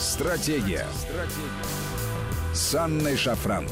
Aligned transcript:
Стратегия. 0.00 0.86
Стратегия. 0.94 2.54
С 2.54 2.74
Анной 2.74 3.18
Шафран. 3.18 3.68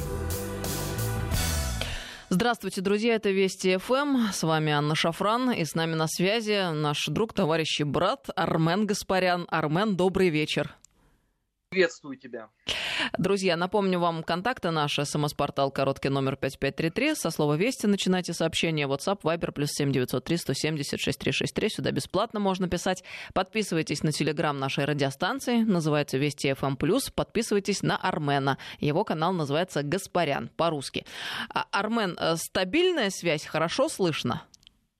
Здравствуйте, 2.28 2.82
друзья, 2.82 3.14
это 3.14 3.30
Вести 3.30 3.78
ФМ. 3.78 4.30
С 4.30 4.42
вами 4.42 4.70
Анна 4.70 4.94
Шафран, 4.94 5.50
и 5.50 5.64
с 5.64 5.74
нами 5.74 5.94
на 5.94 6.06
связи 6.06 6.70
наш 6.74 7.06
друг, 7.06 7.32
товарищ 7.32 7.80
и 7.80 7.84
брат 7.84 8.26
Армен 8.36 8.84
Гаспарян. 8.84 9.46
Армен, 9.48 9.96
добрый 9.96 10.28
вечер. 10.28 10.76
Приветствую 11.70 12.18
тебя. 12.18 12.50
Друзья, 13.16 13.56
напомню 13.56 13.98
вам 13.98 14.22
контакты 14.22 14.70
наши. 14.70 15.04
СМС-портал 15.04 15.70
короткий 15.70 16.08
номер 16.08 16.36
5533. 16.36 17.14
Со 17.14 17.30
слова 17.30 17.54
«Вести» 17.54 17.86
начинайте 17.86 18.32
сообщение. 18.32 18.86
WhatsApp, 18.86 19.20
Viber, 19.22 19.52
плюс 19.52 19.70
7903 19.72 20.36
170 20.36 21.00
6363. 21.00 21.68
Сюда 21.70 21.90
бесплатно 21.90 22.40
можно 22.40 22.68
писать. 22.68 23.04
Подписывайтесь 23.34 24.02
на 24.02 24.12
телеграм 24.12 24.58
нашей 24.58 24.84
радиостанции. 24.84 25.62
Называется 25.62 26.18
«Вести 26.18 26.48
FM+.» 26.50 26.76
Подписывайтесь 27.14 27.82
на 27.82 27.96
Армена. 27.96 28.58
Его 28.80 29.04
канал 29.04 29.32
называется 29.32 29.82
«Гаспарян» 29.82 30.50
по-русски. 30.56 31.04
А, 31.52 31.66
Армен, 31.70 32.16
э, 32.18 32.36
стабильная 32.36 33.10
связь? 33.10 33.44
Хорошо 33.44 33.88
слышно? 33.88 34.42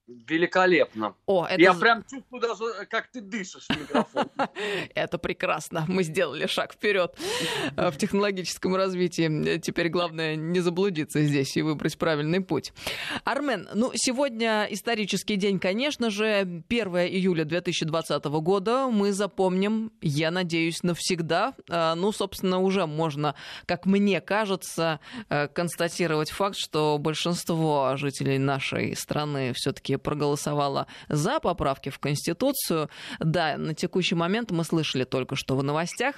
Великолепно. 0.09 1.15
О, 1.27 1.45
это... 1.45 1.61
Я 1.61 1.75
прям 1.75 2.03
чувствую 2.03 2.41
даже, 2.41 2.87
как 2.87 3.09
ты 3.09 3.21
дышишь 3.21 3.67
в 3.69 3.79
микрофон. 3.79 4.31
Это 4.95 5.19
прекрасно. 5.19 5.85
Мы 5.87 6.03
сделали 6.03 6.47
шаг 6.47 6.73
вперед 6.73 7.15
э, 7.77 7.91
в 7.91 7.99
технологическом 7.99 8.75
развитии. 8.75 9.59
Теперь 9.59 9.91
главное 9.91 10.35
не 10.35 10.61
заблудиться 10.61 11.23
здесь 11.23 11.55
и 11.59 11.63
выбрать 11.63 11.99
правильный 11.99 12.41
путь. 12.41 12.73
Армен, 13.25 13.69
ну, 13.75 13.93
сегодня 13.95 14.67
исторический 14.71 15.37
день, 15.37 15.59
конечно 15.59 16.09
же, 16.09 16.41
1 16.41 16.63
июля 16.71 17.45
2020 17.45 18.25
года. 18.25 18.89
Мы 18.89 19.13
запомним, 19.13 19.93
я 20.01 20.31
надеюсь, 20.31 20.83
навсегда. 20.83 21.53
Э, 21.69 21.93
ну, 21.95 22.13
собственно, 22.13 22.61
уже 22.61 22.87
можно, 22.87 23.35
как 23.67 23.85
мне 23.85 24.23
кажется, 24.23 25.01
э, 25.29 25.49
констатировать 25.49 26.31
факт, 26.31 26.57
что 26.57 26.97
большинство 26.97 27.93
жителей 27.97 28.39
нашей 28.39 28.97
страны 28.97 29.53
все-таки 29.55 29.98
проголосовала 29.99 30.87
за 31.09 31.41
поправки 31.41 31.91
в 31.91 31.99
Конституцию. 31.99 32.89
Да, 33.19 33.57
на 33.57 33.75
текущий 33.75 34.15
момент 34.15 34.51
мы 34.51 34.65
слышали 34.65 35.05
только 35.05 35.37
что 35.37 35.57
в 35.57 35.63
новостях, 35.63 36.17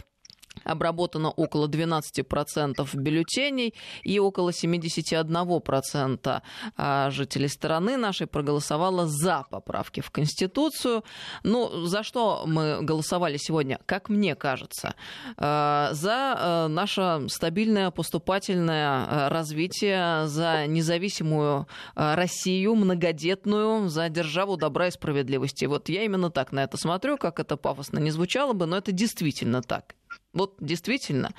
обработано 0.65 1.31
около 1.31 1.69
12% 1.69 2.89
бюллетеней 2.95 3.75
и 4.03 4.19
около 4.19 4.51
71% 4.51 6.43
а, 6.77 7.11
жителей 7.11 7.49
страны 7.49 7.97
нашей 7.97 8.27
проголосовало 8.27 9.07
за 9.07 9.45
поправки 9.51 10.01
в 10.01 10.11
Конституцию. 10.11 11.05
Ну, 11.43 11.87
за 11.87 12.03
что 12.03 12.45
мы 12.47 12.83
голосовали 12.83 13.37
сегодня? 13.37 13.79
Как 13.87 14.09
мне 14.09 14.35
кажется, 14.35 14.95
а, 15.37 15.91
за 15.93 16.35
а, 16.39 16.69
наше 16.69 17.27
стабильное 17.29 17.91
поступательное 17.91 19.29
развитие, 19.29 20.27
за 20.27 20.67
независимую 20.67 21.67
Россию, 21.95 22.75
многодетную, 22.75 23.89
за 23.89 24.09
державу 24.09 24.57
добра 24.57 24.89
и 24.89 24.91
справедливости. 24.91 25.65
Вот 25.65 25.89
я 25.89 26.05
именно 26.05 26.31
так 26.31 26.53
на 26.53 26.63
это 26.63 26.77
смотрю, 26.77 27.17
как 27.17 27.41
это 27.41 27.57
пафосно 27.57 27.99
не 27.99 28.11
звучало 28.11 28.53
бы, 28.53 28.67
но 28.67 28.77
это 28.77 28.93
действительно 28.93 29.63
так. 29.63 29.95
Вот 30.33 30.57
действительно, 30.61 31.33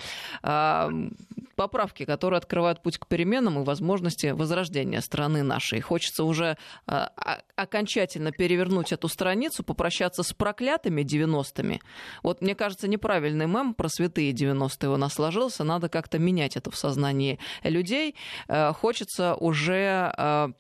поправки, 1.62 2.06
которые 2.06 2.40
открывают 2.40 2.82
путь 2.82 2.98
к 2.98 3.08
переменам 3.08 3.60
и 3.60 3.64
возможности 3.64 4.28
возрождения 4.28 5.00
страны 5.02 5.44
нашей. 5.44 5.80
Хочется 5.80 6.24
уже 6.24 6.58
а, 6.88 7.12
окончательно 7.56 8.32
перевернуть 8.32 8.92
эту 8.92 9.08
страницу, 9.08 9.64
попрощаться 9.64 10.24
с 10.24 10.34
проклятыми 10.34 11.04
90-ми. 11.04 11.80
Вот, 12.24 12.42
мне 12.42 12.56
кажется, 12.56 12.88
неправильный 12.88 13.48
мем 13.48 13.74
про 13.74 13.90
святые 13.90 14.32
90-е 14.32 14.90
у 14.90 14.98
нас 14.98 15.14
сложился. 15.14 15.64
Надо 15.64 15.88
как-то 15.88 16.18
менять 16.20 16.58
это 16.58 16.72
в 16.72 16.76
сознании 16.76 17.40
людей. 17.64 18.16
Э, 18.48 18.74
хочется 18.74 19.36
уже 19.36 20.12
а, 20.18 20.52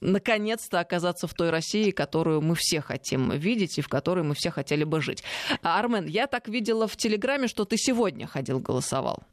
наконец-то 0.00 0.80
оказаться 0.80 1.26
в 1.26 1.34
той 1.34 1.50
России, 1.50 1.90
которую 1.90 2.40
мы 2.40 2.54
все 2.54 2.80
хотим 2.80 3.30
видеть 3.30 3.78
и 3.78 3.82
в 3.82 3.88
которой 3.88 4.24
мы 4.24 4.34
все 4.34 4.50
хотели 4.50 4.84
бы 4.84 5.00
жить. 5.00 5.22
Армен, 5.62 6.06
я 6.06 6.26
так 6.26 6.48
видела 6.48 6.86
в 6.86 6.96
Телеграме, 6.96 7.48
что 7.48 7.64
ты 7.64 7.76
сегодня 7.76 8.26
ходил, 8.26 8.60
голосовал. 8.60 9.24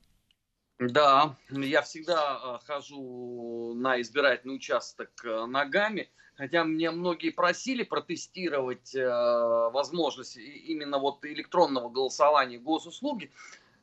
Да, 0.81 1.35
я 1.51 1.84
всегда 1.84 2.39
э, 2.44 2.66
хожу 2.66 3.73
на 3.75 4.01
избирательный 4.01 4.56
участок 4.56 5.12
э, 5.23 5.45
ногами, 5.45 6.09
хотя 6.33 6.63
мне 6.63 6.89
многие 6.89 7.29
просили 7.29 7.83
протестировать 7.83 8.95
э, 8.95 9.07
возможность 9.72 10.38
именно 10.38 10.97
вот 10.97 11.23
электронного 11.23 11.89
голосования 11.89 12.57
госуслуги, 12.57 13.31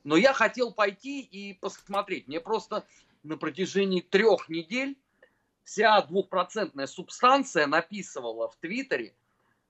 но 0.03 0.17
я 0.17 0.33
хотел 0.33 0.73
пойти 0.73 1.21
и 1.21 1.55
посмотреть. 1.55 2.27
Мне 2.27 2.41
просто 2.41 2.85
на 3.23 3.37
протяжении 3.37 4.01
трех 4.01 4.49
недель 4.49 4.99
вся 5.69 6.01
двухпроцентная 6.01 6.87
субстанция 6.87 7.67
написывала 7.67 8.49
в 8.49 8.57
Твиттере, 8.57 9.15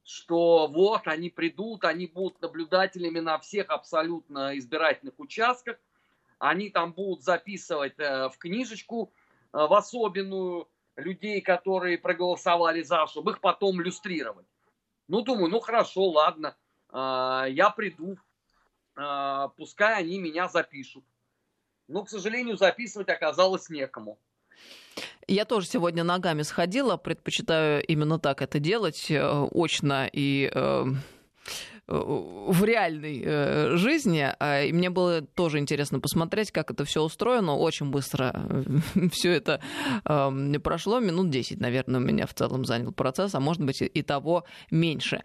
что 0.05 0.69
вот 0.69 1.09
они 1.09 1.29
придут, 1.29 1.85
они 1.85 2.07
будут 2.07 2.41
наблюдателями 2.41 3.19
на 3.19 3.41
всех 3.41 3.71
абсолютно 3.71 4.57
избирательных 4.57 5.19
участках, 5.19 5.77
они 6.39 6.71
там 6.71 6.93
будут 6.93 7.25
записывать 7.25 7.99
э, 7.99 8.29
в 8.29 8.39
книжечку 8.39 9.13
э, 9.53 9.59
в 9.59 9.75
особенную 9.75 10.69
людей, 10.95 11.41
которые 11.41 11.99
проголосовали 11.99 12.83
за, 12.83 13.09
чтобы 13.09 13.33
их 13.33 13.41
потом 13.41 13.81
люстрировать. 13.81 14.47
Ну, 15.09 15.23
думаю, 15.23 15.51
ну 15.51 15.59
хорошо, 15.59 16.11
ладно, 16.11 16.57
э, 16.93 17.47
я 17.51 17.71
приду, 17.71 18.17
пускай 19.57 19.99
они 19.99 20.19
меня 20.19 20.49
запишут. 20.49 21.05
Но, 21.89 22.05
к 22.05 22.09
сожалению, 22.09 22.57
записывать 22.57 23.09
оказалось 23.09 23.69
некому. 23.69 24.19
Я 25.29 25.45
тоже 25.45 25.67
сегодня 25.67 26.05
ногами 26.05 26.43
сходила, 26.43 26.97
предпочитаю 26.97 27.83
именно 27.85 28.19
так 28.19 28.41
это 28.41 28.59
делать, 28.59 29.11
э, 29.11 29.49
очно 29.53 30.09
и 30.11 30.51
э, 30.53 30.85
в 31.89 32.65
реальной 32.65 33.23
э, 33.25 33.77
жизни. 33.77 34.27
А, 34.39 34.63
и 34.63 34.73
мне 34.73 34.91
было 34.91 35.23
тоже 35.23 35.59
интересно 35.59 36.01
посмотреть, 36.01 36.51
как 36.51 36.71
это 36.71 36.85
все 36.85 37.03
устроено. 37.03 37.57
Очень 37.57 37.91
быстро 37.91 38.35
все 39.13 39.33
это 39.33 39.61
э, 40.05 40.59
прошло. 40.63 41.01
Минут 41.01 41.31
10, 41.31 41.61
наверное, 41.61 42.01
у 42.01 42.05
меня 42.05 42.27
в 42.27 42.35
целом 42.35 42.65
занял 42.65 42.93
процесс, 42.93 43.35
а 43.35 43.41
может 43.41 43.63
быть 43.63 43.81
и 43.83 44.03
того 44.03 44.45
меньше. 44.71 45.23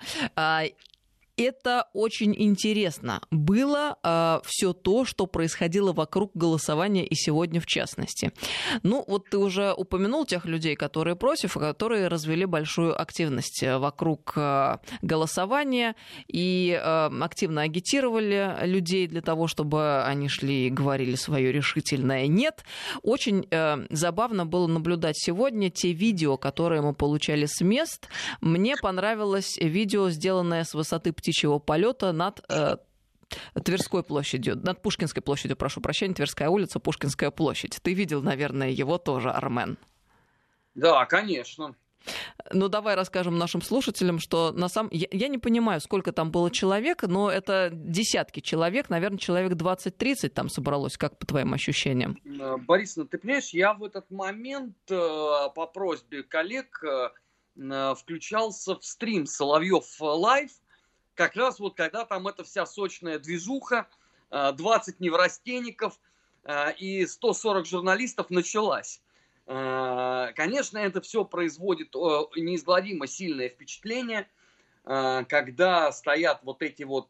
А, 1.36 1.42
это 1.42 1.88
очень 1.94 2.36
интересно. 2.38 3.22
Было 3.32 3.98
э, 4.04 4.40
все 4.46 4.74
то, 4.74 5.06
что 5.06 5.26
происходило 5.26 5.94
вокруг 5.94 6.32
голосования 6.36 7.06
и 7.06 7.16
сегодня 7.16 7.60
в 7.60 7.66
частности. 7.66 8.32
Ну, 8.84 9.04
вот 9.08 9.30
ты 9.30 9.38
уже 9.38 9.74
упомянул 9.74 10.26
тех 10.26 10.46
людей, 10.46 10.76
которые 10.76 11.16
против, 11.16 11.54
которые 11.54 12.08
развели 12.08 12.46
большую 12.46 13.00
активность 13.00 13.64
вокруг 13.64 14.34
э, 14.36 14.78
голосования 15.02 15.96
и 16.28 16.80
э, 16.80 17.10
активно 17.22 17.62
агитировали 17.62 18.56
людей 18.64 19.08
для 19.08 19.22
того, 19.22 19.48
чтобы 19.48 20.04
они 20.04 20.28
шли 20.30 20.68
и 20.68 20.70
говорили 20.70 21.16
свое 21.16 21.52
решительное 21.52 22.28
«нет». 22.28 22.64
Очень 23.02 23.48
э, 23.50 23.86
забавно 23.90 24.46
было 24.46 24.68
наблюдать 24.68 25.18
сегодня 25.18 25.70
те 25.70 25.94
видео, 25.94 26.38
которые 26.38 26.82
мы 26.82 26.94
получали 26.94 27.46
с 27.46 27.62
мест. 27.62 28.08
Мне 28.42 28.76
понравилось 28.82 29.58
видео, 29.58 30.10
сделанное 30.10 30.64
с 30.64 30.74
высоты 30.74 31.12
птичьего 31.23 31.59
полета 31.59 32.11
над 32.11 32.44
э, 32.50 32.75
Тверской 33.63 34.03
площадью, 34.03 34.57
над 34.57 34.81
Пушкинской 34.81 35.23
площадью, 35.23 35.56
прошу 35.56 35.79
прощения, 35.79 36.13
Тверская 36.13 36.50
улица, 36.50 36.79
Пушкинская 36.79 37.31
площадь. 37.31 37.79
Ты 37.81 37.94
видел, 37.94 38.22
наверное, 38.22 38.69
его 38.69 38.97
тоже, 38.97 39.31
Армен? 39.31 39.78
Да, 40.75 41.06
конечно. 41.06 41.75
Ну, 42.51 42.67
давай 42.67 42.95
расскажем 42.95 43.38
нашим 43.38 43.61
слушателям, 43.61 44.19
что 44.19 44.51
на 44.51 44.67
самом... 44.67 44.89
Я, 44.91 45.07
я 45.11 45.29
не 45.29 45.38
понимаю, 45.38 45.79
сколько 45.79 46.11
там 46.11 46.29
было 46.29 46.51
человек, 46.51 47.03
но 47.03 47.31
это 47.31 47.69
десятки 47.72 48.41
человек, 48.41 48.90
наверное, 48.90 49.17
человек 49.17 49.53
20-30 49.53 50.28
там 50.29 50.49
собралось, 50.49 50.97
как 50.97 51.17
по 51.17 51.26
твоим 51.26 51.53
ощущениям? 51.53 52.19
Э, 52.26 52.58
Борис, 52.58 52.97
ну 52.97 53.05
ты 53.05 53.17
понимаешь, 53.17 53.52
я 53.52 53.73
в 53.73 53.84
этот 53.85 54.11
момент 54.11 54.76
э, 54.90 54.96
по 55.55 55.66
просьбе 55.67 56.23
коллег 56.23 56.84
э, 56.84 57.96
включался 57.96 58.76
в 58.76 58.84
стрим 58.84 59.26
Соловьев 59.26 59.85
Лайв, 60.02 60.52
как 61.16 61.36
раз 61.36 61.60
вот 61.60 61.76
когда 61.76 62.06
там 62.06 62.28
эта 62.28 62.44
вся 62.44 62.66
сочная 62.66 63.20
движуха, 63.20 63.88
20 64.34 64.96
э, 64.96 64.98
неврастенников 65.00 66.00
э, 66.44 66.74
и 66.76 67.06
140 67.06 67.66
журналистов 67.66 68.30
началась. 68.30 69.02
Э, 69.46 70.32
конечно, 70.36 70.78
это 70.80 71.02
все 71.02 71.24
производит 71.24 71.94
неизгладимо 71.94 73.08
сильное 73.08 73.50
впечатление, 73.50 74.28
когда 74.84 75.94
стоят 75.94 76.42
вот 76.44 76.62
эти 76.62 76.84
вот 76.84 77.10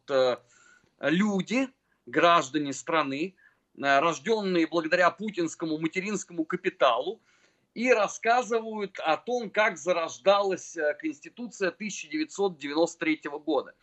люди, 1.00 1.68
граждане 2.06 2.72
страны, 2.72 3.36
рожденные 3.76 4.68
благодаря 4.68 5.10
путинскому 5.10 5.80
материнскому 5.80 6.46
капиталу, 6.46 7.20
и 7.74 7.92
рассказывают 7.92 9.00
о 9.00 9.18
том, 9.18 9.50
как 9.50 9.80
зарождалась 9.80 10.78
Конституция 11.00 11.70
1993 11.70 13.22
года. 13.44 13.74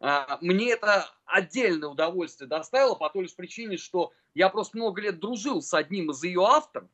А, 0.00 0.38
мне 0.40 0.72
это 0.72 1.08
отдельное 1.26 1.88
удовольствие 1.88 2.48
доставило 2.48 2.94
по 2.94 3.10
той 3.10 3.22
лишь 3.22 3.36
причине, 3.36 3.76
что 3.76 4.12
я 4.34 4.48
просто 4.48 4.78
много 4.78 5.02
лет 5.02 5.20
дружил 5.20 5.60
с 5.60 5.74
одним 5.74 6.10
из 6.10 6.22
ее 6.24 6.42
авторов, 6.42 6.88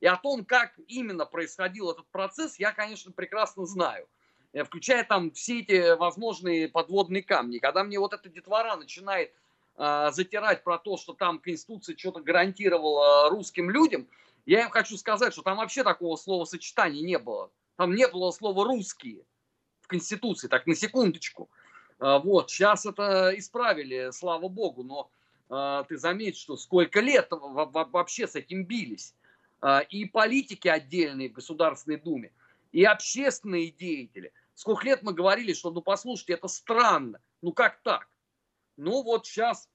и 0.00 0.06
о 0.06 0.16
том, 0.16 0.44
как 0.44 0.72
именно 0.86 1.26
происходил 1.26 1.90
этот 1.90 2.06
процесс, 2.10 2.58
я, 2.58 2.72
конечно, 2.72 3.12
прекрасно 3.12 3.66
знаю. 3.66 4.08
Э, 4.52 4.64
включая 4.64 5.04
там 5.04 5.32
все 5.32 5.60
эти 5.60 5.96
возможные 5.96 6.68
подводные 6.68 7.22
камни. 7.22 7.58
Когда 7.58 7.84
мне 7.84 7.98
вот 7.98 8.12
эта 8.12 8.28
детвора 8.28 8.76
начинает 8.76 9.32
э, 9.76 10.10
затирать 10.12 10.62
про 10.62 10.78
то, 10.78 10.96
что 10.96 11.14
там 11.14 11.40
Конституция 11.40 11.96
что-то 11.96 12.20
гарантировала 12.20 13.28
русским 13.30 13.70
людям, 13.70 14.08
я 14.44 14.62
им 14.62 14.70
хочу 14.70 14.96
сказать, 14.96 15.32
что 15.32 15.42
там 15.42 15.56
вообще 15.56 15.84
такого 15.84 16.16
словосочетания 16.16 17.02
не 17.02 17.18
было. 17.18 17.50
Там 17.76 17.94
не 17.94 18.06
было 18.08 18.30
слова 18.32 18.64
«русские» 18.64 19.24
в 19.80 19.86
Конституции, 19.86 20.48
так 20.48 20.66
на 20.66 20.74
секундочку. 20.74 21.48
Э, 22.02 22.18
вот, 22.18 22.50
сейчас 22.50 22.84
это 22.84 23.32
исправили, 23.38 24.10
слава 24.12 24.48
богу, 24.48 24.82
но 24.82 25.10
э, 25.48 25.84
ты 25.88 25.96
заметь, 25.96 26.36
что 26.36 26.56
сколько 26.56 27.00
лет 27.00 27.28
вообще 27.30 28.26
с 28.26 28.34
этим 28.34 28.64
бились. 28.64 29.14
Э, 29.62 29.80
и 29.88 30.04
политики 30.04 30.68
отдельные 30.68 31.30
в 31.30 31.34
Государственной 31.34 31.98
Думе, 31.98 32.32
и 32.72 32.84
общественные 32.84 33.70
деятели– 33.70 34.32
Сколько 34.54 34.84
лет 34.84 35.02
мы 35.02 35.12
говорили, 35.12 35.54
что, 35.54 35.70
ну, 35.70 35.80
послушайте, 35.80 36.34
это 36.34 36.48
странно. 36.48 37.20
Ну, 37.40 37.52
как 37.52 37.80
так? 37.82 38.08
Ну, 38.76 39.02
вот 39.02 39.26
сейчас 39.26 39.68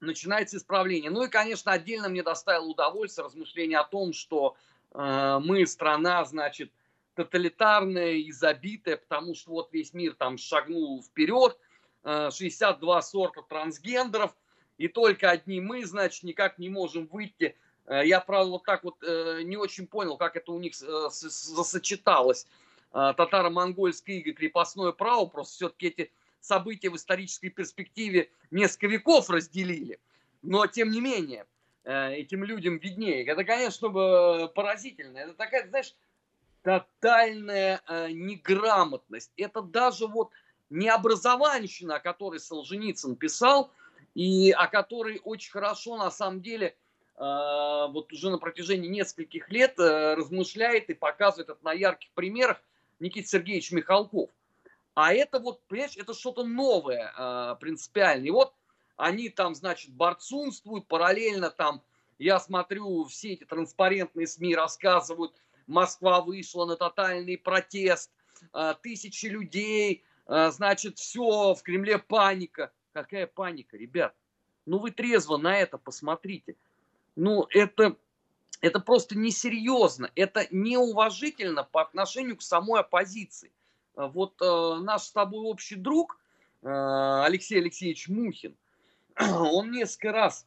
начинается 0.00 0.56
исправление. 0.56 1.10
Ну 1.10 1.24
и, 1.24 1.28
конечно, 1.28 1.72
отдельно 1.72 2.08
мне 2.08 2.22
доставило 2.22 2.66
удовольствие 2.66 3.24
размышление 3.24 3.78
о 3.78 3.84
том, 3.84 4.12
что 4.12 4.56
э, 4.92 5.40
мы 5.42 5.66
страна, 5.66 6.24
значит, 6.24 6.70
тоталитарная 7.14 8.12
и 8.12 8.30
забитая, 8.32 8.96
потому 8.96 9.34
что 9.34 9.50
вот 9.50 9.72
весь 9.72 9.92
мир 9.94 10.14
там 10.14 10.38
шагнул 10.38 11.02
вперед, 11.02 11.56
э, 12.04 12.30
62 12.32 13.02
сорта 13.02 13.42
трансгендеров, 13.42 14.34
и 14.78 14.88
только 14.88 15.30
одни 15.30 15.60
мы, 15.60 15.84
значит, 15.84 16.22
никак 16.22 16.58
не 16.58 16.68
можем 16.68 17.06
выйти. 17.06 17.56
Э, 17.86 18.02
я, 18.04 18.20
правда, 18.20 18.52
вот 18.52 18.64
так 18.64 18.84
вот 18.84 18.96
э, 19.02 19.42
не 19.44 19.56
очень 19.56 19.86
понял, 19.86 20.16
как 20.16 20.36
это 20.36 20.52
у 20.52 20.58
них 20.58 20.72
э, 20.82 21.08
засочеталось 21.10 22.46
Э, 22.92 23.14
татаро-монгольское 23.16 24.16
иго 24.16 24.32
крепостное 24.32 24.92
право, 24.92 25.26
просто 25.26 25.54
все-таки 25.54 25.86
эти 25.88 26.12
события 26.40 26.90
в 26.90 26.96
исторической 26.96 27.48
перспективе 27.48 28.30
несколько 28.50 28.88
веков 28.88 29.30
разделили. 29.30 30.00
Но, 30.42 30.66
тем 30.66 30.90
не 30.90 31.00
менее, 31.00 31.46
э, 31.84 32.14
этим 32.14 32.42
людям 32.42 32.78
виднее. 32.78 33.24
Это, 33.24 33.44
конечно, 33.44 33.90
поразительно. 34.48 35.18
Это 35.18 35.34
такая, 35.34 35.68
знаешь, 35.68 35.94
тотальная 36.62 37.82
э, 37.86 38.10
неграмотность. 38.10 39.32
Это 39.36 39.62
даже 39.62 40.06
вот 40.06 40.30
не 40.68 40.88
образованщина, 40.88 41.96
о 41.96 42.00
которой 42.00 42.40
Солженицын 42.40 43.16
писал, 43.16 43.70
и 44.14 44.50
о 44.50 44.66
которой 44.66 45.20
очень 45.24 45.50
хорошо, 45.52 45.96
на 45.96 46.10
самом 46.10 46.42
деле, 46.42 46.76
вот 47.16 48.12
уже 48.12 48.30
на 48.30 48.38
протяжении 48.38 48.88
нескольких 48.88 49.50
лет 49.50 49.74
размышляет 49.78 50.88
и 50.88 50.94
показывает 50.94 51.50
это 51.50 51.58
на 51.62 51.72
ярких 51.72 52.10
примерах 52.12 52.62
Никита 52.98 53.28
Сергеевич 53.28 53.72
Михалков. 53.72 54.30
А 54.94 55.12
это 55.12 55.38
вот, 55.38 55.60
понимаешь, 55.68 55.96
это 55.96 56.14
что-то 56.14 56.44
новое 56.44 57.12
э, 57.16 57.56
принципиально. 57.60 58.26
И 58.26 58.30
вот 58.30 58.52
они 58.96 59.28
там, 59.28 59.54
значит, 59.54 59.92
борцунствуют, 59.92 60.86
параллельно 60.86 61.50
там, 61.50 61.82
я 62.18 62.38
смотрю, 62.38 63.04
все 63.04 63.32
эти 63.32 63.44
транспарентные 63.44 64.26
СМИ 64.26 64.54
рассказывают, 64.54 65.32
Москва 65.70 66.20
вышла 66.20 66.66
на 66.66 66.76
тотальный 66.76 67.38
протест, 67.38 68.10
э, 68.52 68.74
тысячи 68.82 69.26
людей, 69.26 70.04
э, 70.26 70.50
значит, 70.50 70.98
все, 70.98 71.54
в 71.54 71.62
Кремле 71.62 71.98
паника. 71.98 72.72
Какая 72.92 73.26
паника, 73.26 73.76
ребят? 73.76 74.14
Ну 74.66 74.78
вы 74.78 74.90
трезво 74.90 75.36
на 75.36 75.56
это 75.56 75.78
посмотрите. 75.78 76.56
Ну 77.16 77.46
это 77.50 77.96
это 78.60 78.78
просто 78.78 79.16
несерьезно, 79.16 80.10
это 80.14 80.46
неуважительно 80.50 81.64
по 81.64 81.80
отношению 81.80 82.36
к 82.36 82.42
самой 82.42 82.80
оппозиции. 82.80 83.52
А 83.96 84.06
вот 84.06 84.34
э, 84.42 84.78
наш 84.82 85.02
с 85.02 85.12
тобой 85.12 85.40
общий 85.46 85.76
друг 85.76 86.18
э, 86.62 86.68
Алексей 86.68 87.58
Алексеевич 87.58 88.08
Мухин, 88.08 88.54
он 89.18 89.70
несколько 89.70 90.12
раз 90.12 90.46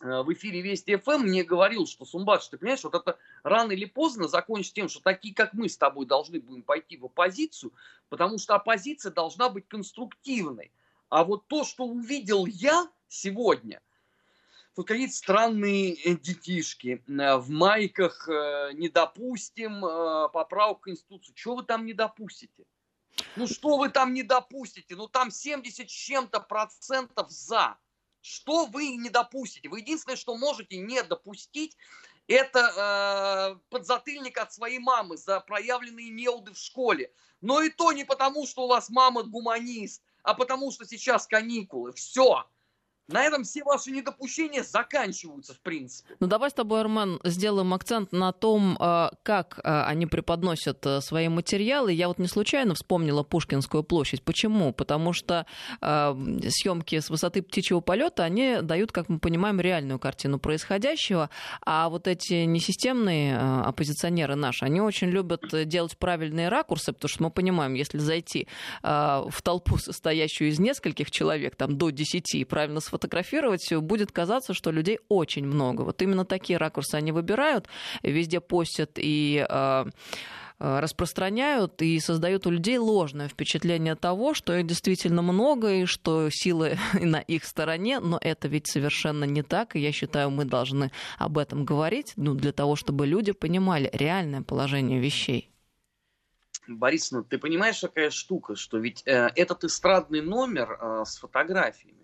в 0.00 0.32
эфире 0.32 0.60
Вести 0.60 0.96
ФМ 0.96 1.22
мне 1.22 1.44
говорил, 1.44 1.86
что 1.86 2.04
Сумбач, 2.04 2.48
ты 2.48 2.58
понимаешь, 2.58 2.84
вот 2.84 2.94
это 2.94 3.18
рано 3.42 3.72
или 3.72 3.84
поздно 3.84 4.28
закончится 4.28 4.74
тем, 4.74 4.88
что 4.88 5.00
такие, 5.00 5.34
как 5.34 5.54
мы 5.54 5.68
с 5.68 5.76
тобой, 5.76 6.06
должны 6.06 6.40
будем 6.40 6.62
пойти 6.62 6.96
в 6.96 7.06
оппозицию, 7.06 7.72
потому 8.08 8.38
что 8.38 8.54
оппозиция 8.54 9.12
должна 9.12 9.48
быть 9.48 9.68
конструктивной. 9.68 10.72
А 11.08 11.24
вот 11.24 11.46
то, 11.46 11.64
что 11.64 11.84
увидел 11.84 12.46
я 12.46 12.88
сегодня– 13.08 13.80
Тут 14.74 14.88
какие-то 14.88 15.14
странные 15.14 15.94
э, 15.94 16.16
детишки 16.16 17.02
э, 17.06 17.36
в 17.36 17.48
майках 17.50 18.28
э, 18.28 18.72
не 18.74 18.88
допустим 18.88 19.80
поправок 20.32 20.78
в 20.78 20.82
Конституцию. 20.82 21.34
Чего 21.34 21.56
вы 21.56 21.62
там 21.62 21.86
не 21.86 21.92
допустите? 21.92 22.64
Ну 23.36 23.46
что 23.46 23.78
вы 23.78 23.88
там 23.88 24.12
не 24.12 24.24
допустите? 24.24 24.96
Ну 24.96 25.06
там 25.06 25.30
70 25.30 25.88
с 25.88 25.92
чем-то 25.92 26.40
процентов 26.40 27.30
за. 27.30 27.76
Что 28.24 28.64
вы 28.64 28.96
не 28.96 29.10
допустите? 29.10 29.68
Вы 29.68 29.80
единственное, 29.80 30.16
что 30.16 30.34
можете 30.34 30.78
не 30.78 31.02
допустить, 31.02 31.76
это 32.26 33.58
э, 33.58 33.60
подзатыльник 33.68 34.38
от 34.38 34.50
своей 34.50 34.78
мамы 34.78 35.18
за 35.18 35.40
проявленные 35.40 36.08
неуды 36.08 36.54
в 36.54 36.56
школе. 36.56 37.12
Но 37.42 37.60
и 37.60 37.68
то 37.68 37.92
не 37.92 38.04
потому, 38.04 38.46
что 38.46 38.64
у 38.64 38.68
вас 38.68 38.88
мама 38.88 39.24
гуманист, 39.24 40.02
а 40.22 40.32
потому 40.32 40.72
что 40.72 40.86
сейчас 40.86 41.26
каникулы. 41.26 41.92
Все. 41.92 42.46
На 43.06 43.22
этом 43.24 43.44
все 43.44 43.62
ваши 43.64 43.90
недопущения 43.90 44.62
заканчиваются, 44.62 45.52
в 45.52 45.60
принципе. 45.60 46.14
Ну, 46.20 46.26
давай 46.26 46.50
с 46.50 46.54
тобой, 46.54 46.80
Армен, 46.80 47.20
сделаем 47.22 47.74
акцент 47.74 48.12
на 48.12 48.32
том, 48.32 48.78
э, 48.80 49.10
как 49.22 49.60
э, 49.62 49.82
они 49.84 50.06
преподносят 50.06 50.86
э, 50.86 51.02
свои 51.02 51.28
материалы. 51.28 51.92
Я 51.92 52.08
вот 52.08 52.18
не 52.18 52.28
случайно 52.28 52.74
вспомнила 52.74 53.22
Пушкинскую 53.22 53.82
площадь. 53.82 54.22
Почему? 54.22 54.72
Потому 54.72 55.12
что 55.12 55.46
съемки 55.80 56.98
с 57.00 57.10
высоты 57.10 57.42
птичьего 57.42 57.80
полета, 57.80 58.24
они 58.24 58.58
дают, 58.62 58.92
как 58.92 59.08
мы 59.08 59.18
понимаем, 59.18 59.60
реальную 59.60 59.98
картину 59.98 60.38
происходящего. 60.38 61.30
А 61.64 61.88
вот 61.88 62.08
эти 62.08 62.44
несистемные 62.44 63.36
оппозиционеры 63.38 64.34
наши, 64.34 64.64
они 64.64 64.80
очень 64.80 65.08
любят 65.08 65.42
делать 65.68 65.96
правильные 65.98 66.48
ракурсы, 66.48 66.92
потому 66.92 67.08
что 67.08 67.22
мы 67.24 67.30
понимаем, 67.30 67.74
если 67.74 67.98
зайти 67.98 68.48
в 68.82 69.34
толпу, 69.42 69.78
состоящую 69.78 70.50
из 70.50 70.58
нескольких 70.58 71.10
человек, 71.10 71.56
там 71.56 71.76
до 71.76 71.90
десяти, 71.90 72.44
правильно 72.44 72.80
сфотографировать, 72.94 73.34
фотографировать, 73.44 73.88
будет 73.88 74.12
казаться, 74.12 74.54
что 74.54 74.70
людей 74.70 74.98
очень 75.08 75.46
много. 75.46 75.82
Вот 75.82 76.02
именно 76.02 76.24
такие 76.24 76.58
ракурсы 76.58 76.94
они 76.94 77.12
выбирают, 77.12 77.68
везде 78.02 78.40
постят 78.40 78.92
и 78.96 79.44
э, 79.48 79.84
э, 80.58 80.80
распространяют 80.80 81.82
и 81.82 82.00
создают 82.00 82.46
у 82.46 82.50
людей 82.50 82.78
ложное 82.78 83.28
впечатление 83.28 83.94
того, 83.94 84.34
что 84.34 84.54
их 84.54 84.66
действительно 84.66 85.22
много 85.22 85.74
и 85.74 85.86
что 85.86 86.28
силы 86.30 86.78
на 87.00 87.20
их 87.20 87.44
стороне, 87.44 88.00
но 88.00 88.18
это 88.20 88.48
ведь 88.48 88.66
совершенно 88.66 89.24
не 89.24 89.42
так, 89.42 89.76
и 89.76 89.80
я 89.80 89.92
считаю, 89.92 90.30
мы 90.30 90.44
должны 90.44 90.90
об 91.18 91.38
этом 91.38 91.64
говорить, 91.64 92.12
ну, 92.16 92.34
для 92.34 92.52
того, 92.52 92.76
чтобы 92.76 93.06
люди 93.06 93.32
понимали 93.32 93.90
реальное 93.92 94.42
положение 94.42 95.00
вещей. 95.00 95.50
Борис, 96.66 97.12
ну 97.12 97.22
ты 97.22 97.36
понимаешь, 97.38 97.80
какая 97.80 98.10
штука, 98.10 98.56
что 98.56 98.78
ведь 98.78 99.02
э, 99.06 99.30
этот 99.36 99.64
эстрадный 99.64 100.22
номер 100.22 100.78
э, 100.80 101.02
с 101.04 101.18
фотографиями, 101.18 102.03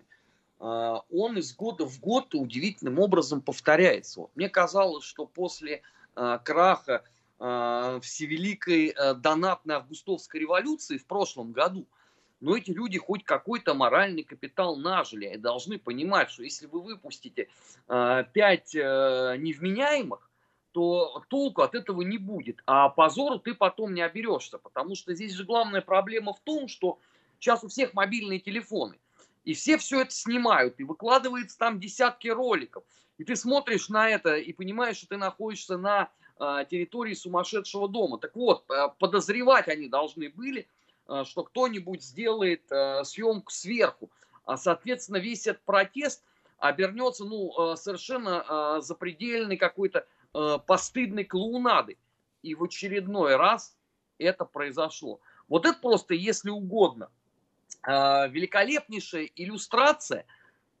он 0.61 1.37
из 1.39 1.55
года 1.55 1.85
в 1.85 1.99
год 1.99 2.35
удивительным 2.35 2.99
образом 2.99 3.41
повторяется. 3.41 4.21
Вот 4.21 4.31
мне 4.35 4.47
казалось, 4.47 5.03
что 5.03 5.25
после 5.25 5.81
а, 6.15 6.37
краха 6.37 7.03
а, 7.39 7.99
всевеликой 8.01 8.93
донатной 9.15 9.75
августовской 9.75 10.39
революции 10.39 10.97
в 10.97 11.05
прошлом 11.07 11.51
году, 11.51 11.87
но 12.41 12.55
эти 12.55 12.69
люди 12.69 12.99
хоть 12.99 13.23
какой-то 13.23 13.73
моральный 13.73 14.23
капитал 14.23 14.75
нажили 14.75 15.33
и 15.33 15.37
должны 15.37 15.79
понимать, 15.79 16.29
что 16.29 16.43
если 16.43 16.67
вы 16.67 16.81
выпустите 16.81 17.49
пять 17.87 18.73
невменяемых, 18.73 20.27
то 20.71 21.23
толку 21.27 21.61
от 21.61 21.75
этого 21.75 22.01
не 22.01 22.17
будет. 22.17 22.63
А 22.65 22.89
позору 22.89 23.37
ты 23.37 23.53
потом 23.53 23.93
не 23.93 24.01
оберешься, 24.01 24.57
потому 24.57 24.95
что 24.95 25.13
здесь 25.13 25.33
же 25.33 25.43
главная 25.43 25.81
проблема 25.81 26.33
в 26.33 26.39
том, 26.39 26.67
что 26.67 26.97
сейчас 27.39 27.63
у 27.63 27.67
всех 27.67 27.93
мобильные 27.93 28.39
телефоны– 28.39 28.99
и 29.43 29.53
все 29.53 29.77
все 29.77 30.01
это 30.01 30.11
снимают, 30.11 30.79
и 30.79 30.83
выкладывается 30.83 31.57
там 31.57 31.79
десятки 31.79 32.27
роликов. 32.27 32.83
И 33.17 33.23
ты 33.23 33.35
смотришь 33.35 33.89
на 33.89 34.09
это 34.09 34.35
и 34.35 34.53
понимаешь, 34.53 34.97
что 34.97 35.09
ты 35.09 35.17
находишься 35.17 35.77
на 35.77 36.09
э, 36.39 36.65
территории 36.69 37.13
сумасшедшего 37.13 37.87
дома. 37.87 38.17
Так 38.17 38.35
вот, 38.35 38.69
э, 38.69 38.89
подозревать 38.99 39.67
они 39.67 39.87
должны 39.87 40.29
были, 40.29 40.67
э, 41.07 41.23
что 41.25 41.43
кто-нибудь 41.43 42.03
сделает 42.03 42.71
э, 42.71 43.03
съемку 43.03 43.51
сверху. 43.51 44.11
А, 44.45 44.57
соответственно, 44.57 45.17
весь 45.17 45.47
этот 45.47 45.63
протест 45.63 46.23
обернется 46.57 47.25
ну, 47.25 47.73
э, 47.73 47.75
совершенно 47.75 48.45
э, 48.47 48.81
запредельной 48.81 49.57
какой-то 49.57 50.05
э, 50.33 50.57
постыдной 50.65 51.25
клоунадой. 51.25 51.97
И 52.41 52.55
в 52.55 52.63
очередной 52.63 53.35
раз 53.35 53.75
это 54.17 54.45
произошло. 54.45 55.19
Вот 55.47 55.65
это 55.65 55.77
просто, 55.79 56.13
если 56.13 56.49
угодно– 56.49 57.09
великолепнейшая 57.85 59.29
иллюстрация 59.35 60.25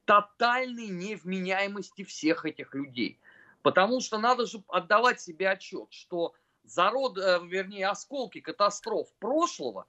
тотальной 0.05 0.87
невменяемости 0.87 2.03
всех 2.03 2.45
этих 2.45 2.73
людей. 2.75 3.19
Потому 3.61 4.01
что 4.01 4.17
надо 4.17 4.45
же 4.45 4.63
отдавать 4.67 5.21
себе 5.21 5.49
отчет, 5.49 5.87
что 5.91 6.33
зарод, 6.63 7.17
э, 7.17 7.39
вернее, 7.45 7.87
осколки 7.87 8.41
катастроф 8.41 9.07
прошлого 9.19 9.85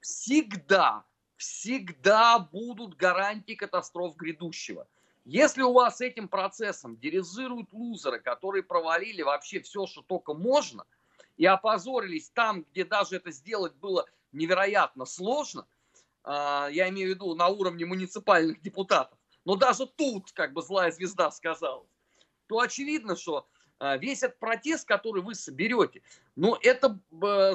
всегда, 0.00 1.04
всегда 1.36 2.38
будут 2.38 2.96
гарантии 2.96 3.54
катастроф 3.54 4.16
грядущего. 4.16 4.86
Если 5.24 5.62
у 5.62 5.72
вас 5.72 6.00
этим 6.00 6.28
процессом 6.28 6.96
дирижируют 6.96 7.72
лузеры, 7.72 8.18
которые 8.18 8.64
провалили 8.64 9.22
вообще 9.22 9.60
все, 9.60 9.86
что 9.86 10.02
только 10.02 10.34
можно, 10.34 10.84
и 11.36 11.46
опозорились 11.46 12.30
там, 12.30 12.64
где 12.72 12.84
даже 12.84 13.16
это 13.16 13.30
сделать 13.30 13.74
было 13.74 14.06
невероятно 14.32 15.04
сложно, 15.04 15.66
я 16.24 16.88
имею 16.88 17.08
в 17.08 17.14
виду 17.14 17.34
на 17.34 17.48
уровне 17.48 17.84
муниципальных 17.84 18.60
депутатов, 18.60 19.18
но 19.44 19.56
даже 19.56 19.86
тут, 19.86 20.32
как 20.32 20.52
бы 20.52 20.62
злая 20.62 20.92
звезда 20.92 21.30
сказала, 21.30 21.86
то 22.46 22.60
очевидно, 22.60 23.16
что 23.16 23.48
а, 23.82 23.96
весь 23.96 24.22
этот 24.22 24.38
протест, 24.38 24.86
который 24.86 25.22
вы 25.22 25.34
соберете, 25.34 26.02
ну, 26.36 26.56
это 26.62 27.00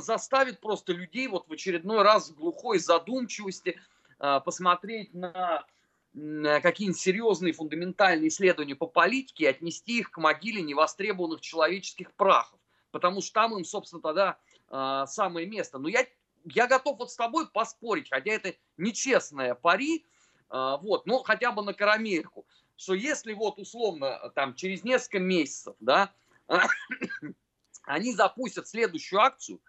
заставит 0.02 0.60
просто 0.60 0.92
людей 0.92 1.28
вот 1.28 1.48
в 1.48 1.54
очередной 1.54 2.02
раз 2.02 2.30
в 2.30 2.36
глухой 2.36 2.80
задумчивости 2.80 3.80
а, 4.20 4.42
посмотреть 4.42 5.14
на 5.14 5.66
какие-нибудь 6.14 7.00
серьезные 7.00 7.54
фундаментальные 7.54 8.30
исследования 8.30 8.76
по 8.76 8.88
политике 8.88 9.44
и 9.44 9.48
отнести 9.48 10.00
их 10.00 10.12
к 10.12 10.18
могиле 10.18 10.62
невостребованных 10.64 11.42
человеческих 11.42 12.12
прахов. 12.16 12.60
Потому 12.92 13.22
что 13.22 13.34
там 13.34 13.56
им, 13.56 13.64
собственно, 13.64 14.02
тогда 14.02 14.40
самое 15.06 15.46
место. 15.46 15.78
Но 15.78 15.88
я, 15.90 16.08
я 16.54 16.68
готов 16.68 17.00
вот 17.00 17.12
с 17.12 17.16
тобой 17.16 17.48
поспорить, 17.48 18.10
хотя 18.10 18.32
это 18.32 18.56
нечестная 18.78 19.56
пари, 19.56 20.06
э, 20.50 20.78
вот, 20.82 21.06
но 21.06 21.24
хотя 21.24 21.52
бы 21.52 21.64
на 21.64 21.74
карамельку, 21.74 22.48
что 22.76 22.94
если 22.94 23.34
вот 23.34 23.60
условно 23.60 24.32
там 24.36 24.56
через 24.56 24.84
несколько 24.84 25.20
месяцев, 25.20 25.76
да, 25.80 26.14
они 27.84 28.14
запустят 28.14 28.68
следующую 28.68 29.22
акцию, 29.22 29.62